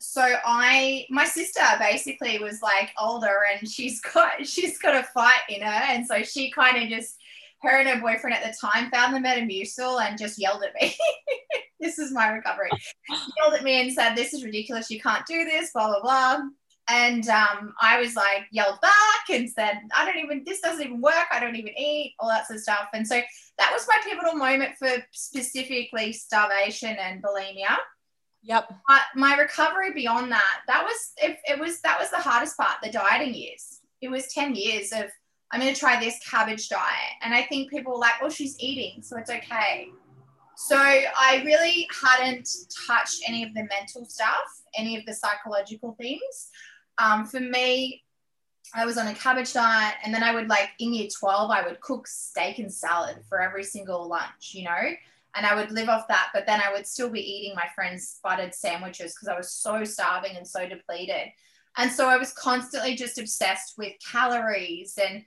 [0.00, 5.42] so I, my sister basically was like older and she's got, she's got a fight
[5.48, 5.68] in her.
[5.68, 7.16] And so she kind of just,
[7.62, 10.94] her and her boyfriend at the time found the Metamucil and just yelled at me.
[11.80, 12.70] this is my recovery.
[13.08, 14.90] yelled at me and said, this is ridiculous.
[14.90, 16.40] You can't do this, blah, blah, blah.
[16.88, 21.00] And um, I was like, yelled back and said, I don't even, this doesn't even
[21.00, 21.26] work.
[21.32, 22.88] I don't even eat, all that sort of stuff.
[22.92, 23.20] And so
[23.58, 27.76] that was my pivotal moment for specifically starvation and bulimia.
[28.42, 28.68] Yep.
[28.86, 32.76] But my recovery beyond that, that was, it, it was, that was the hardest part,
[32.82, 33.80] the dieting years.
[34.02, 35.06] It was 10 years of,
[35.50, 37.12] I'm going to try this cabbage diet.
[37.22, 39.88] And I think people were like, oh, she's eating, so it's okay.
[40.56, 42.48] So I really hadn't
[42.86, 44.44] touched any of the mental stuff,
[44.76, 46.50] any of the psychological things
[46.98, 48.02] um, for me,
[48.74, 51.66] I was on a cabbage diet, and then I would like in year 12, I
[51.66, 54.94] would cook steak and salad for every single lunch, you know,
[55.34, 56.30] and I would live off that.
[56.32, 59.84] But then I would still be eating my friends' buttered sandwiches because I was so
[59.84, 61.32] starving and so depleted.
[61.76, 65.24] And so I was constantly just obsessed with calories and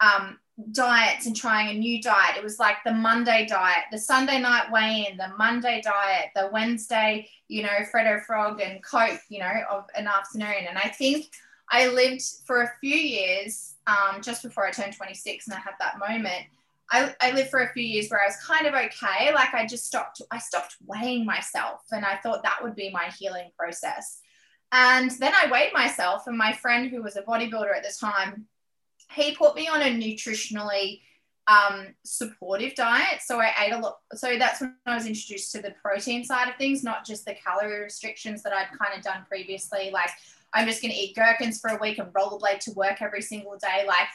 [0.00, 0.38] um,
[0.72, 2.36] diets and trying a new diet.
[2.36, 6.50] It was like the Monday diet, the Sunday night weigh in, the Monday diet, the
[6.52, 10.66] Wednesday, you know, Freddo Frog and Coke, you know, of an afternoon.
[10.68, 11.26] And I think
[11.70, 15.74] I lived for a few years um, just before I turned 26 and I had
[15.78, 16.46] that moment.
[16.90, 19.32] I, I lived for a few years where I was kind of okay.
[19.32, 23.10] Like I just stopped, I stopped weighing myself and I thought that would be my
[23.18, 24.20] healing process.
[24.72, 28.46] And then I weighed myself, and my friend who was a bodybuilder at the time,
[29.12, 31.00] he put me on a nutritionally
[31.46, 33.20] um, supportive diet.
[33.24, 33.98] So I ate a lot.
[34.14, 37.34] So that's when I was introduced to the protein side of things, not just the
[37.34, 39.90] calorie restrictions that I'd kind of done previously.
[39.90, 40.10] Like
[40.52, 43.56] I'm just going to eat gherkins for a week and rollerblade to work every single
[43.56, 43.86] day.
[43.86, 44.08] Like,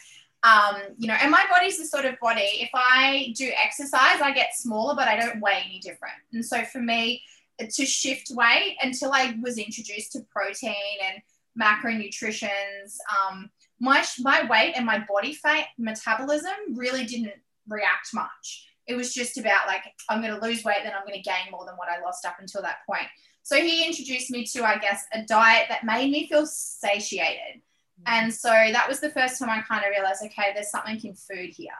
[0.43, 4.31] um, you know, and my body's the sort of body, if I do exercise, I
[4.33, 6.15] get smaller, but I don't weigh any different.
[6.33, 7.23] And so for me,
[7.59, 11.21] to shift weight until I was introduced to protein and
[11.59, 13.49] macronutrients, um,
[13.83, 17.33] my my weight and my body fat metabolism really didn't
[17.67, 18.69] react much.
[18.87, 21.51] It was just about like I'm going to lose weight, then I'm going to gain
[21.51, 23.07] more than what I lost up until that point.
[23.41, 27.61] So he introduced me to, I guess, a diet that made me feel satiated.
[27.99, 28.03] Mm.
[28.05, 31.13] And so that was the first time I kind of realized, okay, there's something in
[31.15, 31.71] food here.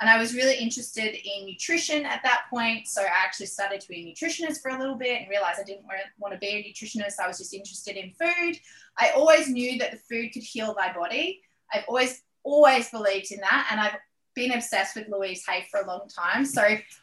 [0.00, 2.88] And I was really interested in nutrition at that point.
[2.88, 5.64] So I actually started to be a nutritionist for a little bit and realized I
[5.64, 5.86] didn't
[6.18, 7.20] want to be a nutritionist.
[7.22, 8.58] I was just interested in food.
[8.98, 11.42] I always knew that the food could heal my body.
[11.72, 13.68] I've always, always believed in that.
[13.70, 13.96] And I've
[14.34, 16.44] been obsessed with Louise Hay for a long time.
[16.44, 16.62] So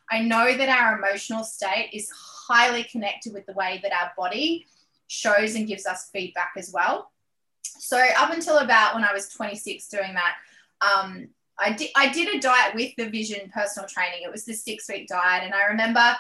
[0.10, 4.68] I know that our emotional state is highly connected with the way that our body
[5.08, 7.12] shows and gives us feedback as well.
[7.64, 10.36] So up until about when I was 26 doing that,
[10.82, 14.22] um, I did I did a diet with the Vision personal training.
[14.24, 16.16] It was the six week diet, and I remember,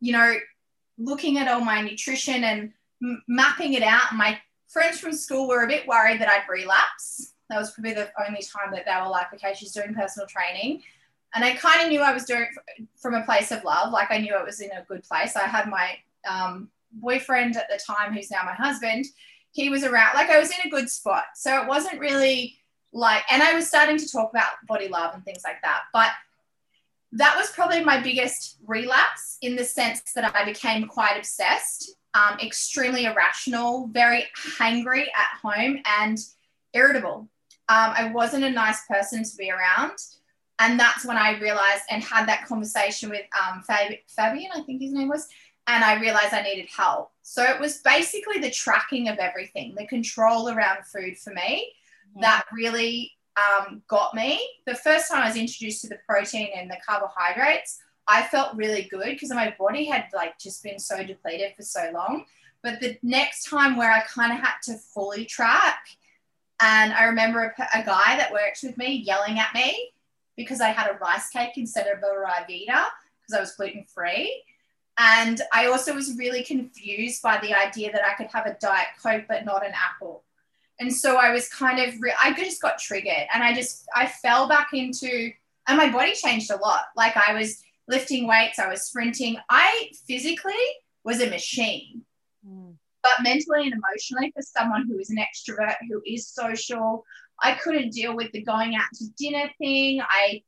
[0.00, 0.34] you know,
[0.98, 4.14] looking at all my nutrition and m- mapping it out.
[4.14, 7.31] My friends from school were a bit worried that I'd relapse.
[7.52, 10.82] That was probably the only time that they were like, okay, she's doing personal training.
[11.34, 13.92] And I kind of knew I was doing it from a place of love.
[13.92, 15.36] Like I knew it was in a good place.
[15.36, 15.96] I had my
[16.28, 19.04] um, boyfriend at the time, who's now my husband.
[19.50, 21.24] He was around, like I was in a good spot.
[21.34, 22.58] So it wasn't really
[22.92, 25.82] like, and I was starting to talk about body love and things like that.
[25.92, 26.10] But
[27.12, 32.38] that was probably my biggest relapse in the sense that I became quite obsessed, um,
[32.40, 34.24] extremely irrational, very
[34.58, 36.18] hangry at home, and
[36.72, 37.28] irritable.
[37.72, 39.96] Um, I wasn't a nice person to be around.
[40.58, 44.82] And that's when I realized and had that conversation with um, Fab- Fabian, I think
[44.82, 45.26] his name was,
[45.66, 47.10] and I realized I needed help.
[47.22, 51.72] So it was basically the tracking of everything, the control around food for me
[52.20, 54.46] that really um, got me.
[54.66, 58.88] The first time I was introduced to the protein and the carbohydrates, I felt really
[58.90, 62.26] good because my body had like just been so depleted for so long.
[62.62, 65.78] But the next time where I kind of had to fully track,
[66.62, 69.90] and I remember a, a, guy that worked with me yelling at me
[70.36, 74.44] because I had a rice cake instead of a Ryvita because I was gluten free.
[74.96, 78.88] And I also was really confused by the idea that I could have a Diet
[79.02, 80.22] Coke but not an apple.
[80.78, 84.06] And so I was kind of, re- I just got triggered and I just, I
[84.06, 85.32] fell back into,
[85.66, 86.84] and my body changed a lot.
[86.96, 89.36] Like I was lifting weights, I was sprinting.
[89.50, 90.54] I physically
[91.04, 92.04] was a machine.
[93.02, 97.04] But mentally and emotionally, for someone who is an extrovert, who is social,
[97.42, 100.00] I couldn't deal with the going out to dinner thing.
[100.00, 100.42] I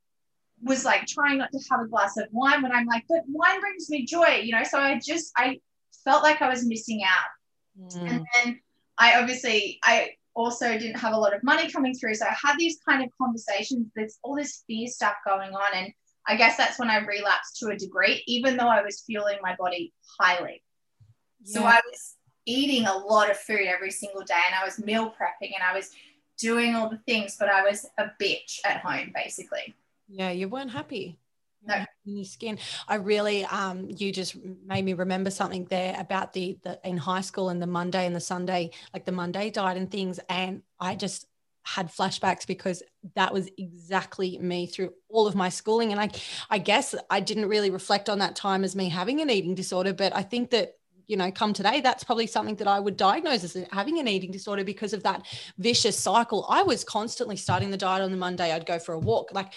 [0.62, 3.60] was like trying not to have a glass of wine when I'm like, but wine
[3.60, 4.62] brings me joy, you know?
[4.62, 5.58] So I just, I
[6.04, 7.92] felt like I was missing out.
[7.92, 8.10] Mm.
[8.10, 8.60] And then
[8.98, 12.14] I obviously, I also didn't have a lot of money coming through.
[12.14, 13.88] So I had these kind of conversations.
[13.96, 15.74] There's all this fear stuff going on.
[15.74, 15.92] And
[16.26, 19.56] I guess that's when I relapsed to a degree, even though I was fueling my
[19.58, 20.62] body highly.
[21.44, 25.06] So I was eating a lot of food every single day and I was meal
[25.06, 25.90] prepping and I was
[26.36, 29.74] doing all the things, but I was a bitch at home basically.
[30.08, 31.18] Yeah, you weren't happy.
[31.66, 31.76] No.
[32.06, 32.58] In your skin.
[32.86, 37.22] I really um you just made me remember something there about the the in high
[37.22, 40.20] school and the Monday and the Sunday, like the Monday diet and things.
[40.28, 41.26] And I just
[41.62, 42.82] had flashbacks because
[43.14, 45.92] that was exactly me through all of my schooling.
[45.92, 46.10] And I
[46.50, 49.94] I guess I didn't really reflect on that time as me having an eating disorder,
[49.94, 50.74] but I think that
[51.06, 54.30] you know come today that's probably something that i would diagnose as having an eating
[54.30, 55.26] disorder because of that
[55.58, 56.46] vicious cycle.
[56.48, 59.30] I was constantly starting the diet on the monday i'd go for a walk.
[59.32, 59.52] Like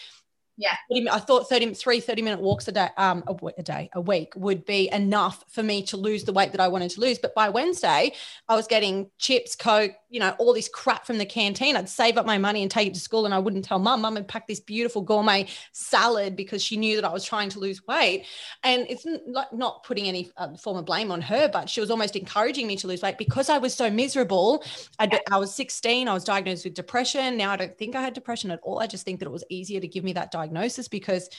[0.58, 0.76] yeah.
[1.12, 4.34] I thought 30, three 30 minute walks a day, um, a, a, day, a week
[4.36, 7.20] would be enough for me to lose the weight that I wanted to lose.
[7.20, 8.13] But by Wednesday,
[8.50, 11.76] I was getting chips, Coke, you know, all this crap from the canteen.
[11.76, 14.02] I'd save up my money and take it to school and I wouldn't tell mum.
[14.02, 17.60] Mum had packed this beautiful gourmet salad because she knew that I was trying to
[17.60, 18.26] lose weight.
[18.63, 21.91] And it's not, not putting any uh, form of blame on her, but she was
[21.91, 24.63] almost encouraging me to lose weight because I was so miserable.
[24.98, 27.38] I, I was 16, I was diagnosed with depression.
[27.38, 28.80] Now I don't think I had depression at all.
[28.80, 31.29] I just think that it was easier to give me that diagnosis diagnosis because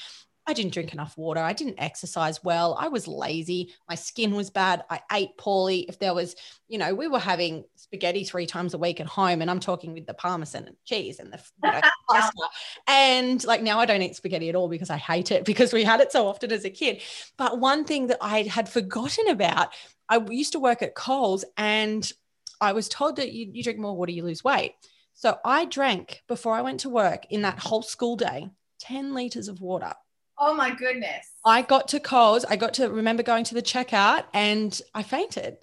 [0.49, 1.41] I didn't drink enough water.
[1.41, 2.75] I didn't exercise well.
[2.81, 3.75] I was lazy.
[3.87, 4.83] My skin was bad.
[4.89, 5.81] I ate poorly.
[5.81, 6.37] If there was,
[6.69, 9.93] you know, we were having spaghetti three times a week at home, and I'm talking
[9.93, 12.43] with the parmesan and cheese and the you know, pasta.
[12.87, 15.85] And like now I don't eat spaghetti at all because I hate it because we
[15.85, 17.03] had it so often as a kid.
[17.37, 19.75] But one thing that I had forgotten about,
[20.09, 22.11] I used to work at Coles and
[22.59, 24.77] I was told that you, you drink more water, you lose weight.
[25.13, 28.49] So I drank before I went to work in that whole school day
[28.81, 29.93] 10 liters of water.
[30.39, 31.27] Oh my goodness.
[31.45, 32.45] I got to Coles.
[32.45, 35.57] I got to remember going to the checkout and I fainted.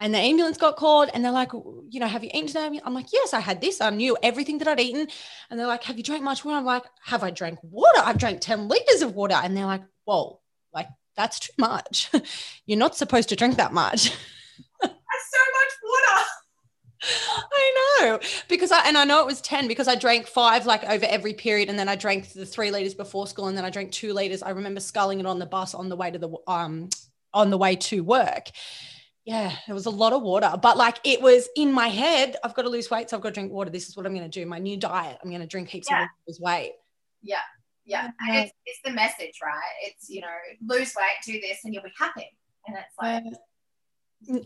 [0.00, 2.80] And the ambulance got called and they're like, you know, have you eaten today?
[2.84, 3.80] I'm like, yes, I had this.
[3.80, 5.08] I knew everything that I'd eaten.
[5.50, 6.58] And they're like, have you drank much water?
[6.58, 8.00] I'm like, have I drank water?
[8.04, 9.34] I've drank 10 liters of water.
[9.34, 10.40] And they're like, whoa,
[10.72, 12.10] like that's too much.
[12.66, 14.12] You're not supposed to drink that much.
[17.08, 20.84] I know because I and I know it was 10 because I drank five like
[20.84, 23.70] over every period and then I drank the three liters before school and then I
[23.70, 24.42] drank two liters.
[24.42, 26.88] I remember sculling it on the bus on the way to the um
[27.32, 28.48] on the way to work.
[29.24, 32.36] Yeah, it was a lot of water, but like it was in my head.
[32.42, 33.68] I've got to lose weight, so I've got to drink water.
[33.68, 34.46] This is what I'm going to do.
[34.46, 35.18] My new diet.
[35.22, 35.96] I'm going to drink heaps yeah.
[35.96, 36.72] of water, lose weight.
[37.22, 37.36] Yeah,
[37.84, 38.08] yeah.
[38.20, 39.72] And it's, it's the message, right?
[39.82, 40.28] It's you know,
[40.66, 42.26] lose weight, do this, and you'll be happy.
[42.66, 43.24] And it's like,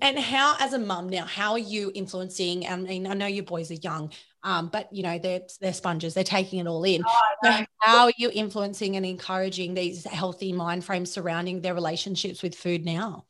[0.00, 2.66] and how, as a mum now, how are you influencing?
[2.66, 6.14] I mean, I know your boys are young, um, but you know they're they're sponges;
[6.14, 7.02] they're taking it all in.
[7.06, 12.42] Oh, so how are you influencing and encouraging these healthy mind frames surrounding their relationships
[12.42, 13.24] with food now?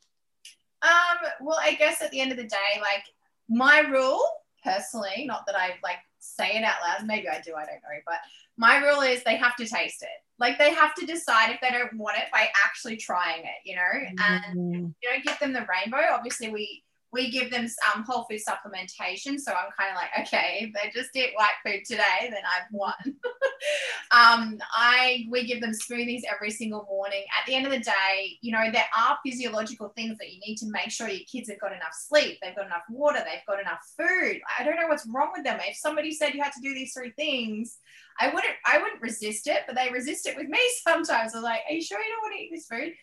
[0.81, 3.03] Um, well, I guess at the end of the day, like
[3.49, 4.21] my rule
[4.63, 7.99] personally, not that I like say it out loud, maybe I do, I don't know,
[8.05, 8.19] but
[8.57, 10.09] my rule is they have to taste it.
[10.43, 13.77] Like they have to decide if they don't want it by actually trying it, you
[13.77, 13.81] know,
[14.25, 14.87] and mm-hmm.
[15.01, 16.05] you know, give them the rainbow.
[16.13, 19.39] Obviously, we we give them um, whole food supplementation.
[19.39, 22.67] So I'm kind of like, okay, if they just eat white food today, then I've
[22.71, 22.93] won.
[24.11, 27.23] um, I we give them smoothies every single morning.
[27.39, 30.57] At the end of the day, you know, there are physiological things that you need
[30.57, 33.61] to make sure your kids have got enough sleep, they've got enough water, they've got
[33.61, 34.41] enough food.
[34.59, 35.61] I don't know what's wrong with them.
[35.63, 37.77] If somebody said you had to do these three things,
[38.19, 41.35] I wouldn't I wouldn't resist it, but they resist it with me sometimes.
[41.35, 42.93] I'm like, are you sure you don't want to eat this food?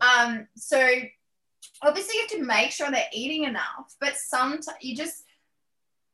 [0.00, 0.78] Um, so
[1.82, 5.24] obviously you have to make sure they're eating enough, but sometimes you just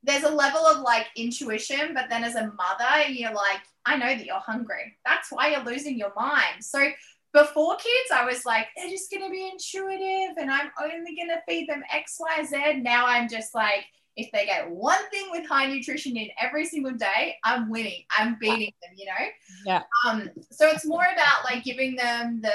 [0.02, 4.08] there's a level of like intuition, but then as a mother, you're like, I know
[4.08, 4.96] that you're hungry.
[5.04, 6.62] That's why you're losing your mind.
[6.62, 6.90] So
[7.32, 11.68] before kids, I was like, they're just gonna be intuitive and I'm only gonna feed
[11.68, 12.80] them X, Y, Z.
[12.82, 13.86] Now I'm just like,
[14.16, 18.04] if they get one thing with high nutrition in every single day, I'm winning.
[18.16, 19.26] I'm beating them, you know?
[19.66, 19.82] Yeah.
[20.06, 22.52] Um, so it's more about like giving them the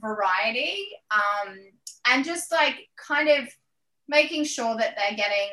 [0.00, 1.58] variety um,
[2.08, 3.48] and just like kind of
[4.08, 5.50] making sure that they're getting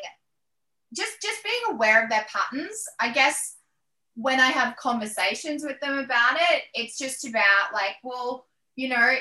[0.93, 2.83] just just being aware of their patterns.
[2.99, 3.57] I guess
[4.15, 9.15] when I have conversations with them about it, it's just about like, well, you know,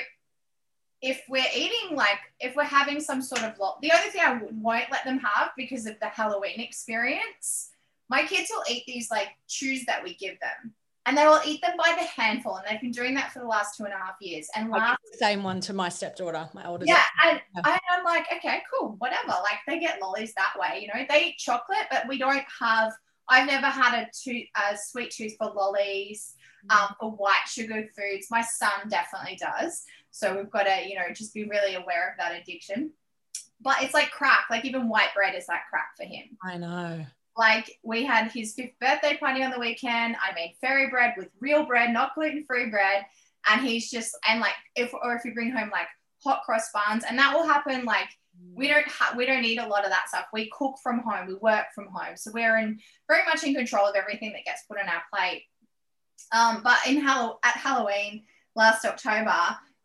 [1.01, 4.41] if we're eating like if we're having some sort of lo- the only thing I
[4.51, 7.71] won't let them have because of the Halloween experience,
[8.09, 10.73] my kids will eat these like chews that we give them.
[11.05, 13.47] And they will eat them by the handful, and they've been doing that for the
[13.47, 14.47] last two and a half years.
[14.55, 16.85] And last, same one to my stepdaughter, my older.
[16.85, 19.29] Yeah, and, I'm like, okay, cool, whatever.
[19.29, 21.05] Like they get lollies that way, you know.
[21.09, 22.91] They eat chocolate, but we don't have.
[23.27, 26.35] I've never had a, tooth, a sweet tooth for lollies,
[26.69, 26.75] mm.
[26.75, 28.27] um, for white sugar foods.
[28.29, 29.85] My son definitely does.
[30.11, 32.91] So we've got to, you know, just be really aware of that addiction.
[33.61, 36.37] But it's like crack, like even white bread is like crack for him.
[36.43, 37.05] I know.
[37.37, 40.15] Like we had his fifth birthday party on the weekend.
[40.15, 43.05] I made fairy bread with real bread, not gluten free bread.
[43.49, 45.87] And he's just, and like, if, or if you bring home like
[46.23, 48.09] hot cross buns, and that will happen like,
[48.53, 51.27] we don't have we don't need a lot of that stuff we cook from home
[51.27, 54.63] we work from home so we're in very much in control of everything that gets
[54.63, 55.43] put on our plate
[56.31, 58.23] um, but in Hall- at halloween
[58.55, 59.35] last october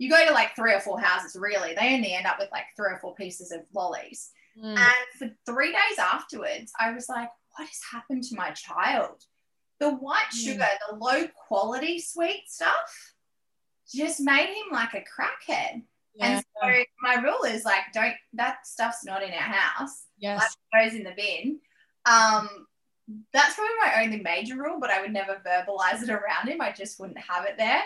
[0.05, 1.75] you go to like three or four houses, really.
[1.75, 4.31] They only end up with like three or four pieces of lollies.
[4.63, 4.77] Mm.
[4.77, 9.25] And for three days afterwards, I was like, what has happened to my child?
[9.81, 10.45] The white mm.
[10.45, 13.15] sugar, the low quality sweet stuff
[13.93, 15.83] just made him like a crackhead.
[16.15, 16.27] Yeah.
[16.27, 20.05] And so my rule is like, don't, that stuff's not in our house.
[20.19, 20.41] Yes.
[20.73, 21.59] Like, goes in the bin.
[22.07, 22.67] Um,
[23.33, 26.61] that's probably my only major rule, but I would never verbalize it around him.
[26.61, 27.83] I just wouldn't have it there.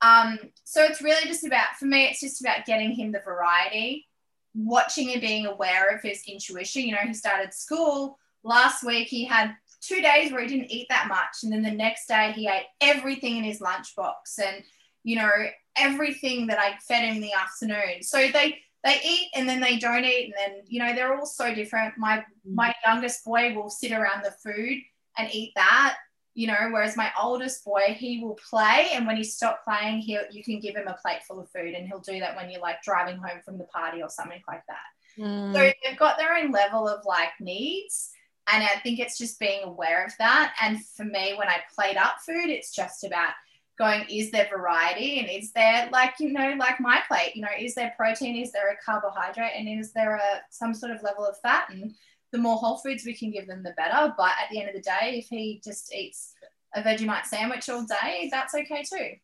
[0.00, 4.06] Um, so it's really just about, for me, it's just about getting him the variety,
[4.54, 6.82] watching and being aware of his intuition.
[6.82, 10.86] You know, he started school last week, he had two days where he didn't eat
[10.88, 11.42] that much.
[11.42, 14.62] And then the next day, he ate everything in his lunchbox and,
[15.04, 15.30] you know,
[15.76, 18.02] everything that I fed him in the afternoon.
[18.02, 21.26] So they, they eat and then they don't eat and then you know they're all
[21.26, 24.78] so different my my youngest boy will sit around the food
[25.18, 25.96] and eat that
[26.38, 30.16] you know whereas my oldest boy he will play and when he stops playing he
[30.30, 32.60] you can give him a plate full of food and he'll do that when you're
[32.60, 35.52] like driving home from the party or something like that mm.
[35.52, 38.10] so they've got their own level of like needs
[38.52, 41.96] and i think it's just being aware of that and for me when i plate
[41.96, 43.32] up food it's just about
[43.76, 47.48] going is there variety and is there like you know like my plate you know
[47.58, 51.26] is there protein is there a carbohydrate and is there a some sort of level
[51.26, 51.94] of fat and
[52.32, 54.14] the more whole foods we can give them, the better.
[54.16, 56.34] But at the end of the day, if he just eats
[56.74, 59.16] a Vegemite sandwich all day, that's okay too.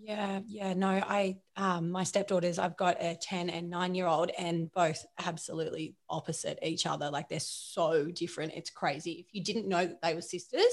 [0.00, 4.30] Yeah, yeah, no, I, um, my stepdaughters, I've got a 10 and nine year old,
[4.38, 7.10] and both absolutely opposite each other.
[7.10, 8.54] Like they're so different.
[8.54, 9.26] It's crazy.
[9.26, 10.72] If you didn't know that they were sisters,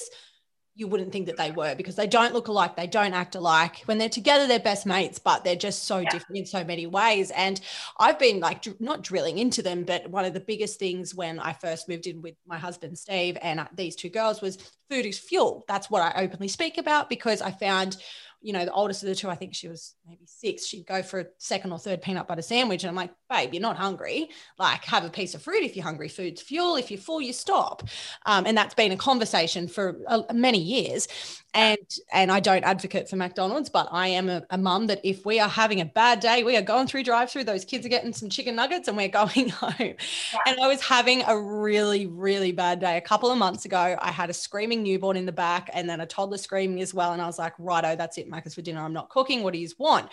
[0.80, 3.82] you wouldn't think that they were because they don't look alike, they don't act alike.
[3.86, 6.09] When they're together, they're best mates, but they're just so yeah.
[6.09, 7.32] different in so many ways.
[7.32, 7.59] And
[7.97, 11.39] I've been like dr- not drilling into them, but one of the biggest things when
[11.39, 14.57] I first moved in with my husband Steve and uh, these two girls was
[14.89, 15.65] food is fuel.
[15.67, 17.97] That's what I openly speak about because I found
[18.42, 21.04] you know, the oldest of the two, I think she was maybe six, she'd go
[21.04, 22.84] for a second or third peanut butter sandwich.
[22.84, 24.30] And I'm like, babe, you're not hungry.
[24.58, 26.08] Like, have a piece of fruit if you're hungry.
[26.08, 26.76] Food's fuel.
[26.76, 27.84] If you're full, you stop.
[28.26, 31.08] Um, and that's been a conversation for uh, many years.
[31.54, 31.78] And
[32.14, 35.39] and I don't advocate for McDonald's, but I am a, a mum that if we
[35.39, 37.45] are having a bad day, we are going through drive through.
[37.45, 39.74] Those kids are getting some chicken nuggets, and we're going home.
[39.80, 40.39] Yeah.
[40.45, 43.97] And I was having a really really bad day a couple of months ago.
[44.00, 47.14] I had a screaming newborn in the back, and then a toddler screaming as well.
[47.14, 48.82] And I was like, righto, that's it Macca's for dinner.
[48.82, 49.41] I'm not cooking.
[49.41, 50.10] What do you want?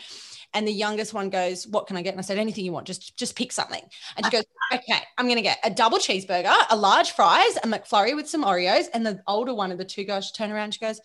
[0.54, 2.10] And the youngest one goes, What can I get?
[2.10, 3.82] And I said, Anything you want, just just pick something.
[4.16, 8.16] And she goes, Okay, I'm gonna get a double cheeseburger, a large fries, a McFlurry
[8.16, 8.86] with some Oreos.
[8.94, 11.00] And the older one of the two girls, she turned around, she goes,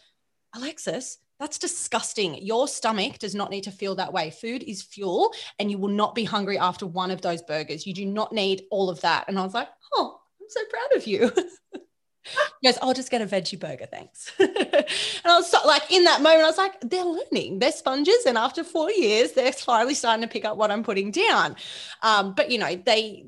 [0.54, 2.36] Alexis, that's disgusting.
[2.36, 4.30] Your stomach does not need to feel that way.
[4.30, 7.88] Food is fuel, and you will not be hungry after one of those burgers.
[7.88, 9.26] You do not need all of that.
[9.28, 11.32] And I was like, Oh, I'm so proud of you.
[12.62, 14.32] He goes, I'll just get a veggie burger, thanks.
[14.40, 14.52] and
[15.26, 18.26] I was so, like, in that moment, I was like, they're learning, they're sponges.
[18.28, 21.56] And after four years, they're finally starting to pick up what I'm putting down.
[22.04, 23.26] Um, but, you know, they,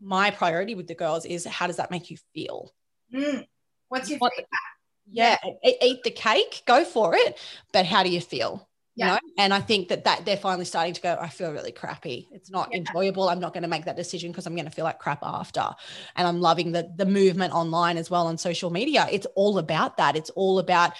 [0.00, 2.72] my priority with the girls is how does that make you feel?
[3.12, 3.46] Mm.
[3.88, 4.75] What's your what, feedback?
[5.08, 7.38] Yeah, eat the cake, go for it.
[7.72, 8.68] But how do you feel?
[8.96, 9.06] yeah.
[9.06, 9.18] You know?
[9.38, 12.28] And I think that that they're finally starting to go, I feel really crappy.
[12.32, 12.78] It's not yeah.
[12.78, 13.28] enjoyable.
[13.28, 15.68] I'm not going to make that decision because I'm going to feel like crap after.
[16.16, 19.06] And I'm loving the the movement online as well on social media.
[19.12, 20.16] It's all about that.
[20.16, 20.94] It's all about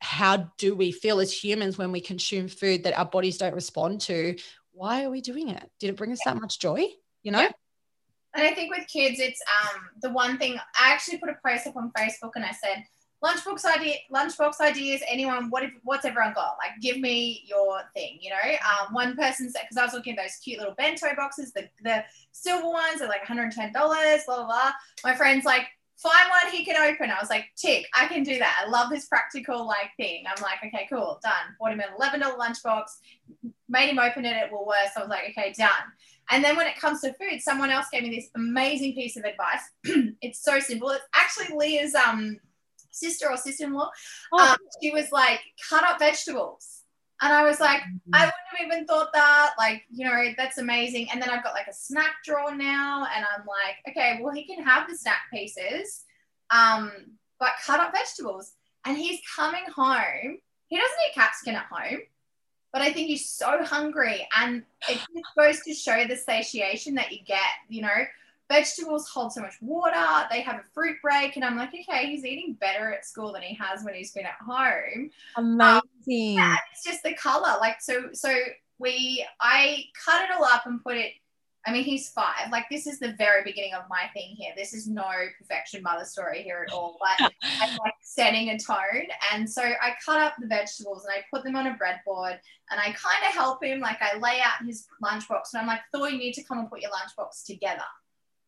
[0.00, 4.00] how do we feel as humans when we consume food that our bodies don't respond
[4.02, 4.36] to?
[4.72, 5.70] Why are we doing it?
[5.80, 6.86] Did it bring us that much joy?
[7.22, 7.48] You know?
[8.36, 11.66] And I think with kids, it's um the one thing I actually put a post
[11.66, 12.84] up on Facebook and I said,
[13.24, 15.00] lunchbox idea, lunchbox ideas.
[15.08, 16.56] Anyone, what if, what's everyone got?
[16.58, 18.18] Like, give me your thing.
[18.20, 21.06] You know, um, one person said because I was looking at those cute little bento
[21.16, 24.22] boxes, the the silver ones are like 110 dollars.
[24.26, 24.70] Blah blah blah.
[25.04, 25.66] My friend's like,
[25.96, 27.10] find one he can open.
[27.10, 28.64] I was like, tick, I can do that.
[28.64, 30.24] I love this practical like thing.
[30.26, 31.56] I'm like, okay, cool, done.
[31.58, 32.84] Bought him an eleven dollar lunchbox,
[33.68, 34.96] made him open it It at Woolworths.
[34.96, 35.70] I was like, okay, done.
[36.30, 39.24] And then when it comes to food, someone else gave me this amazing piece of
[39.24, 39.60] advice.
[40.22, 40.90] it's so simple.
[40.90, 42.38] It's actually Leah's um
[42.94, 43.90] sister or sister-in-law,
[44.32, 44.50] oh.
[44.52, 46.82] um, she was like, cut up vegetables.
[47.22, 48.14] And I was like, mm-hmm.
[48.14, 49.52] I wouldn't have even thought that.
[49.56, 51.08] Like, you know, that's amazing.
[51.10, 53.06] And then I've got like a snack drawer now.
[53.14, 56.04] And I'm like, okay, well, he can have the snack pieces,
[56.50, 56.92] um,
[57.38, 58.52] but cut up vegetables.
[58.84, 60.38] And he's coming home.
[60.66, 62.00] He doesn't eat capsicum at home,
[62.72, 64.26] but I think he's so hungry.
[64.36, 67.38] And it just goes to show the satiation that you get,
[67.68, 68.04] you know,
[68.50, 70.26] vegetables hold so much water.
[70.30, 73.42] They have a fruit break, and I'm like, okay, he's eating better at school than
[73.42, 75.10] he has when he's been at home.
[75.36, 76.40] Amazing.
[76.40, 77.58] Um, it's just the color.
[77.60, 78.34] Like so, so
[78.78, 81.12] we I cut it all up and put it.
[81.66, 82.50] I mean, he's five.
[82.52, 84.52] Like this is the very beginning of my thing here.
[84.54, 89.06] This is no perfection mother story here at all, but I'm like setting a tone.
[89.32, 92.38] And so I cut up the vegetables and I put them on a breadboard
[92.70, 93.80] and I kind of help him.
[93.80, 96.68] Like I lay out his lunchbox and I'm like, Thor, you need to come and
[96.68, 97.80] put your lunchbox together.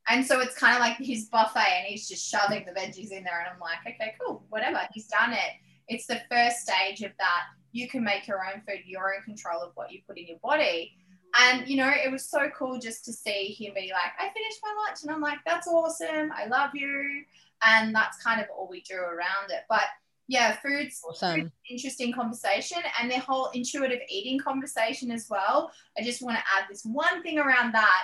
[0.09, 3.25] And so it's kind of like his buffet and he's just shoving the veggies in
[3.25, 3.41] there.
[3.41, 4.81] And I'm like, okay, cool, whatever.
[4.93, 5.53] He's done it.
[5.89, 7.43] It's the first stage of that.
[7.73, 10.39] You can make your own food, you're in control of what you put in your
[10.39, 10.97] body.
[11.39, 14.61] And, you know, it was so cool just to see him be like, I finished
[14.63, 14.99] my lunch.
[15.03, 16.33] And I'm like, that's awesome.
[16.35, 17.25] I love you.
[17.63, 19.65] And that's kind of all we do around it.
[19.69, 19.83] But
[20.29, 21.41] yeah, food's, awesome.
[21.41, 25.71] food's interesting conversation and the whole intuitive eating conversation as well.
[25.99, 28.03] I just want to add this one thing around that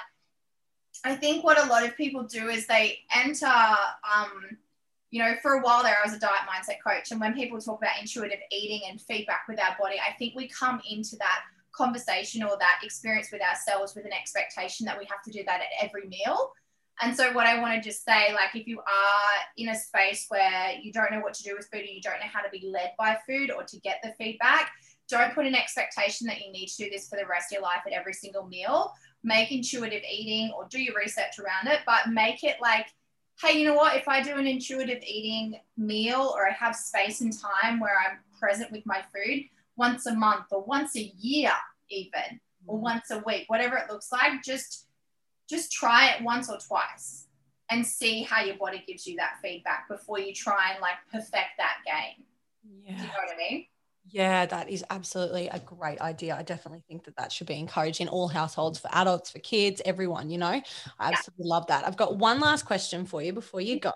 [1.05, 4.57] I think what a lot of people do is they enter, um,
[5.11, 7.11] you know, for a while there, I was a diet mindset coach.
[7.11, 10.49] And when people talk about intuitive eating and feedback with our body, I think we
[10.49, 11.43] come into that
[11.73, 15.61] conversation or that experience with ourselves with an expectation that we have to do that
[15.61, 16.53] at every meal.
[17.01, 20.27] And so, what I want to just say, like, if you are in a space
[20.29, 22.51] where you don't know what to do with food and you don't know how to
[22.51, 24.71] be led by food or to get the feedback,
[25.09, 27.63] don't put an expectation that you need to do this for the rest of your
[27.63, 28.93] life at every single meal
[29.25, 32.87] make intuitive eating or do your research around it, but make it like,
[33.41, 33.97] hey, you know what?
[33.97, 38.19] If I do an intuitive eating meal or I have space and time where I'm
[38.39, 39.45] present with my food
[39.77, 41.53] once a month or once a year,
[41.89, 42.85] even or mm-hmm.
[42.85, 44.87] once a week, whatever it looks like, just
[45.49, 47.27] just try it once or twice
[47.71, 51.59] and see how your body gives you that feedback before you try and like perfect
[51.59, 52.25] that game.
[52.85, 52.97] Yeah.
[52.97, 53.67] Do you know what I mean?
[54.13, 56.37] Yeah, that is absolutely a great idea.
[56.37, 59.81] I definitely think that that should be encouraged in all households for adults, for kids,
[59.87, 60.49] everyone, you know.
[60.49, 60.63] I
[60.99, 61.55] absolutely yeah.
[61.55, 61.87] love that.
[61.87, 63.93] I've got one last question for you before you go.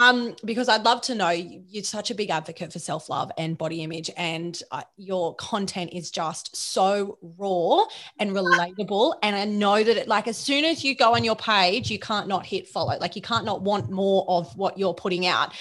[0.00, 3.82] Um, because I'd love to know you're such a big advocate for self-love and body
[3.82, 7.84] image and uh, your content is just so raw
[8.20, 11.36] and relatable and I know that it like as soon as you go on your
[11.36, 12.96] page, you can't not hit follow.
[12.98, 15.52] Like you can't not want more of what you're putting out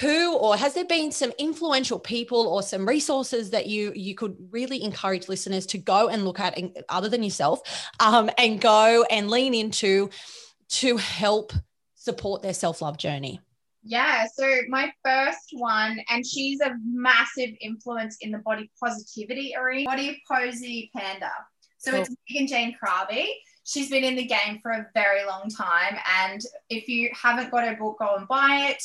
[0.00, 4.36] who or has there been some influential people or some resources that you you could
[4.50, 9.30] really encourage listeners to go and look at other than yourself um, and go and
[9.30, 10.08] lean into
[10.68, 11.52] to help
[11.94, 13.40] support their self-love journey
[13.84, 19.90] yeah, so my first one, and she's a massive influence in the body positivity arena,
[19.90, 21.32] Body Posi Panda.
[21.78, 22.00] So cool.
[22.00, 23.26] it's Megan Jayne Crabbe.
[23.64, 25.96] She's been in the game for a very long time.
[26.20, 28.82] And if you haven't got her book, go and buy it.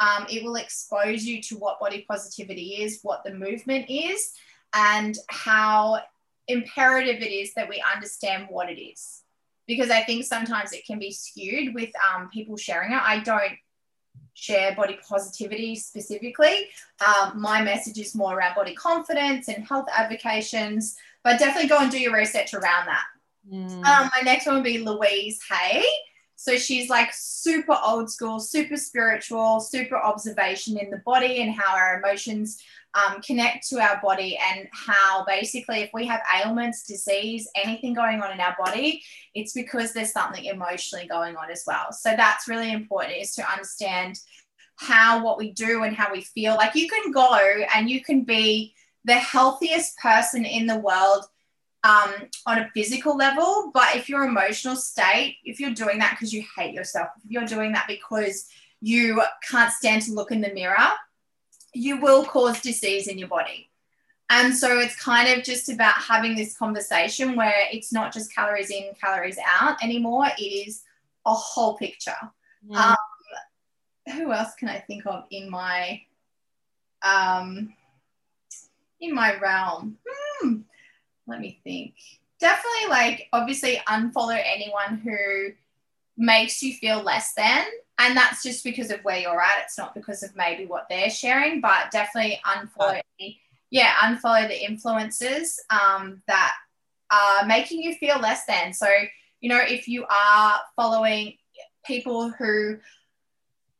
[0.00, 4.32] Um, it will expose you to what body positivity is, what the movement is,
[4.74, 6.00] and how
[6.48, 9.22] imperative it is that we understand what it is.
[9.66, 13.00] Because I think sometimes it can be skewed with um, people sharing it.
[13.00, 13.52] I don't
[14.34, 16.66] share body positivity specifically.
[17.06, 21.90] Um, my message is more around body confidence and health advocations, but definitely go and
[21.90, 23.04] do your research around that.
[23.52, 23.84] Mm.
[23.84, 25.84] Um, my next one would be Louise Hay.
[26.40, 31.76] So she's like super old school, super spiritual, super observation in the body and how
[31.76, 32.56] our emotions
[32.94, 38.22] um, connect to our body and how basically if we have ailments, disease, anything going
[38.22, 39.02] on in our body,
[39.34, 41.92] it's because there's something emotionally going on as well.
[41.92, 44.18] So that's really important is to understand
[44.76, 46.54] how what we do and how we feel.
[46.54, 47.34] Like you can go
[47.74, 48.74] and you can be
[49.04, 51.26] the healthiest person in the world
[51.84, 52.12] um,
[52.46, 53.70] on a physical level.
[53.72, 57.46] But if your emotional state, if you're doing that because you hate yourself, if you're
[57.46, 58.48] doing that because
[58.80, 60.90] you can't stand to look in the mirror,
[61.72, 63.70] you will cause disease in your body.
[64.30, 68.70] And so it's kind of just about having this conversation where it's not just calories
[68.70, 70.26] in, calories out anymore.
[70.38, 70.82] It is
[71.26, 72.14] a whole picture.
[72.72, 72.96] Um,
[74.12, 76.02] who else can I think of in my
[77.02, 77.74] um,
[79.00, 79.98] in my realm?
[80.08, 80.58] Hmm,
[81.30, 81.94] let me think.
[82.38, 85.52] Definitely, like obviously, unfollow anyone who
[86.16, 87.64] makes you feel less than,
[87.98, 89.62] and that's just because of where you're at.
[89.64, 93.00] It's not because of maybe what they're sharing, but definitely unfollow.
[93.20, 93.36] Right.
[93.70, 96.52] Yeah, unfollow the influences um, that
[97.10, 98.72] are making you feel less than.
[98.72, 98.88] So,
[99.40, 101.34] you know, if you are following
[101.84, 102.78] people who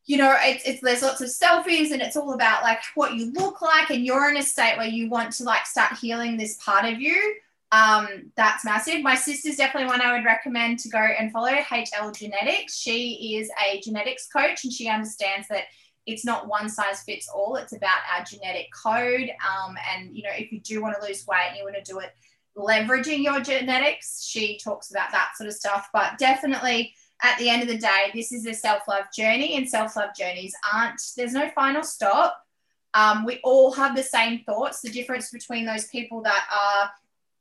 [0.07, 3.33] you know, it's, it's there's lots of selfies and it's all about like what you
[3.33, 6.57] look like, and you're in a state where you want to like start healing this
[6.57, 7.35] part of you.
[7.73, 9.03] Um, that's massive.
[9.03, 12.77] My sister's definitely one I would recommend to go and follow HL Genetics.
[12.77, 15.65] She is a genetics coach and she understands that
[16.07, 17.57] it's not one size fits all.
[17.57, 19.31] It's about our genetic code.
[19.31, 21.93] Um, and you know, if you do want to lose weight and you want to
[21.93, 22.11] do it
[22.57, 25.89] leveraging your genetics, she talks about that sort of stuff.
[25.93, 29.69] But definitely at the end of the day, this is a self love journey, and
[29.69, 32.41] self love journeys aren't, there's no final stop.
[32.95, 34.81] Um, we all have the same thoughts.
[34.81, 36.91] The difference between those people that are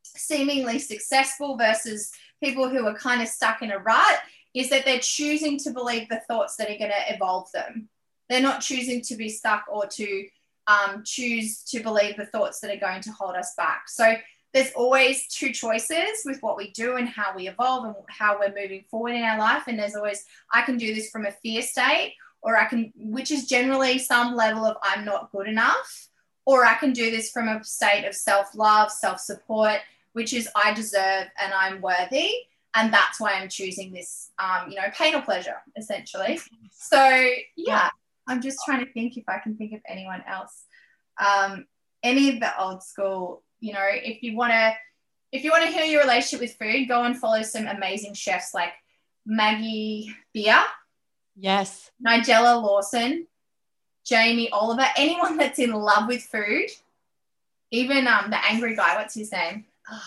[0.03, 2.11] seemingly successful versus
[2.43, 4.19] people who are kind of stuck in a rut
[4.53, 7.89] is that they're choosing to believe the thoughts that are going to evolve them.
[8.29, 10.27] They're not choosing to be stuck or to
[10.67, 13.83] um, choose to believe the thoughts that are going to hold us back.
[13.87, 14.15] So
[14.53, 18.53] there's always two choices with what we do and how we evolve and how we're
[18.53, 19.63] moving forward in our life.
[19.67, 23.31] And there's always, I can do this from a fear state, or I can, which
[23.31, 26.07] is generally some level of I'm not good enough,
[26.45, 29.79] or I can do this from a state of self love, self support,
[30.13, 32.29] which is I deserve and I'm worthy.
[32.75, 36.39] And that's why I'm choosing this, um, you know, pain or pleasure, essentially.
[36.71, 37.89] So, yeah,
[38.27, 40.63] I'm just trying to think if I can think of anyone else.
[41.19, 41.65] Um,
[42.03, 44.73] any of the old school you know, if you want to,
[45.31, 48.53] if you want to heal your relationship with food, go and follow some amazing chefs
[48.53, 48.73] like
[49.25, 50.63] Maggie Beer.
[51.35, 51.91] Yes.
[52.05, 53.27] Nigella Lawson,
[54.05, 56.69] Jamie Oliver, anyone that's in love with food,
[57.71, 59.65] even um the angry guy, what's his name?
[59.91, 60.01] Oh,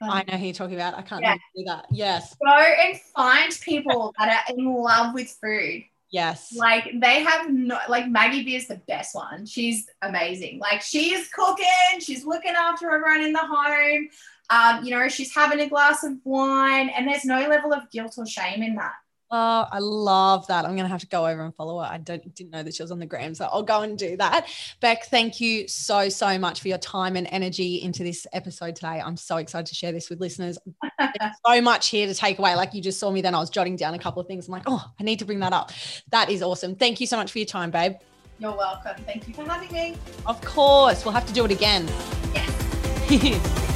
[0.02, 0.94] I know who you're talking about.
[0.94, 1.36] I can't yeah.
[1.56, 1.86] do that.
[1.90, 2.36] Yes.
[2.44, 6.54] Go and find people that are in love with food Yes.
[6.56, 9.44] Like they have no like Maggie Beer is the best one.
[9.44, 10.58] She's amazing.
[10.58, 14.08] Like she is cooking, she's looking after everyone in the home.
[14.50, 18.14] Um, you know, she's having a glass of wine, and there's no level of guilt
[18.16, 18.94] or shame in that.
[19.30, 20.64] Oh, I love that.
[20.64, 21.86] I'm gonna have to go over and follow her.
[21.86, 24.16] I don't didn't know that she was on the gram, so I'll go and do
[24.16, 24.48] that.
[24.80, 29.02] Bec, thank you so so much for your time and energy into this episode today.
[29.04, 30.58] I'm so excited to share this with listeners.
[31.46, 32.54] so much here to take away.
[32.54, 34.48] Like you just saw me, then I was jotting down a couple of things.
[34.48, 35.72] I'm like, oh, I need to bring that up.
[36.10, 36.74] That is awesome.
[36.74, 37.96] Thank you so much for your time, babe.
[38.38, 39.02] You're welcome.
[39.04, 39.96] Thank you for having me.
[40.24, 41.86] Of course, we'll have to do it again.
[42.32, 43.64] Yes.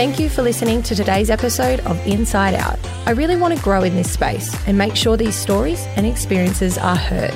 [0.00, 2.78] Thank you for listening to today's episode of Inside Out.
[3.04, 6.78] I really want to grow in this space and make sure these stories and experiences
[6.78, 7.34] are heard.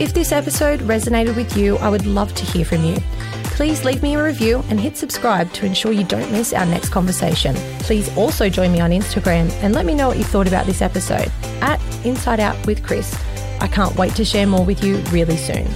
[0.00, 2.98] If this episode resonated with you, I would love to hear from you.
[3.56, 6.90] Please leave me a review and hit subscribe to ensure you don't miss our next
[6.90, 7.56] conversation.
[7.80, 10.82] Please also join me on Instagram and let me know what you thought about this
[10.82, 13.12] episode at Inside Out with Chris.
[13.60, 15.66] I can't wait to share more with you really soon.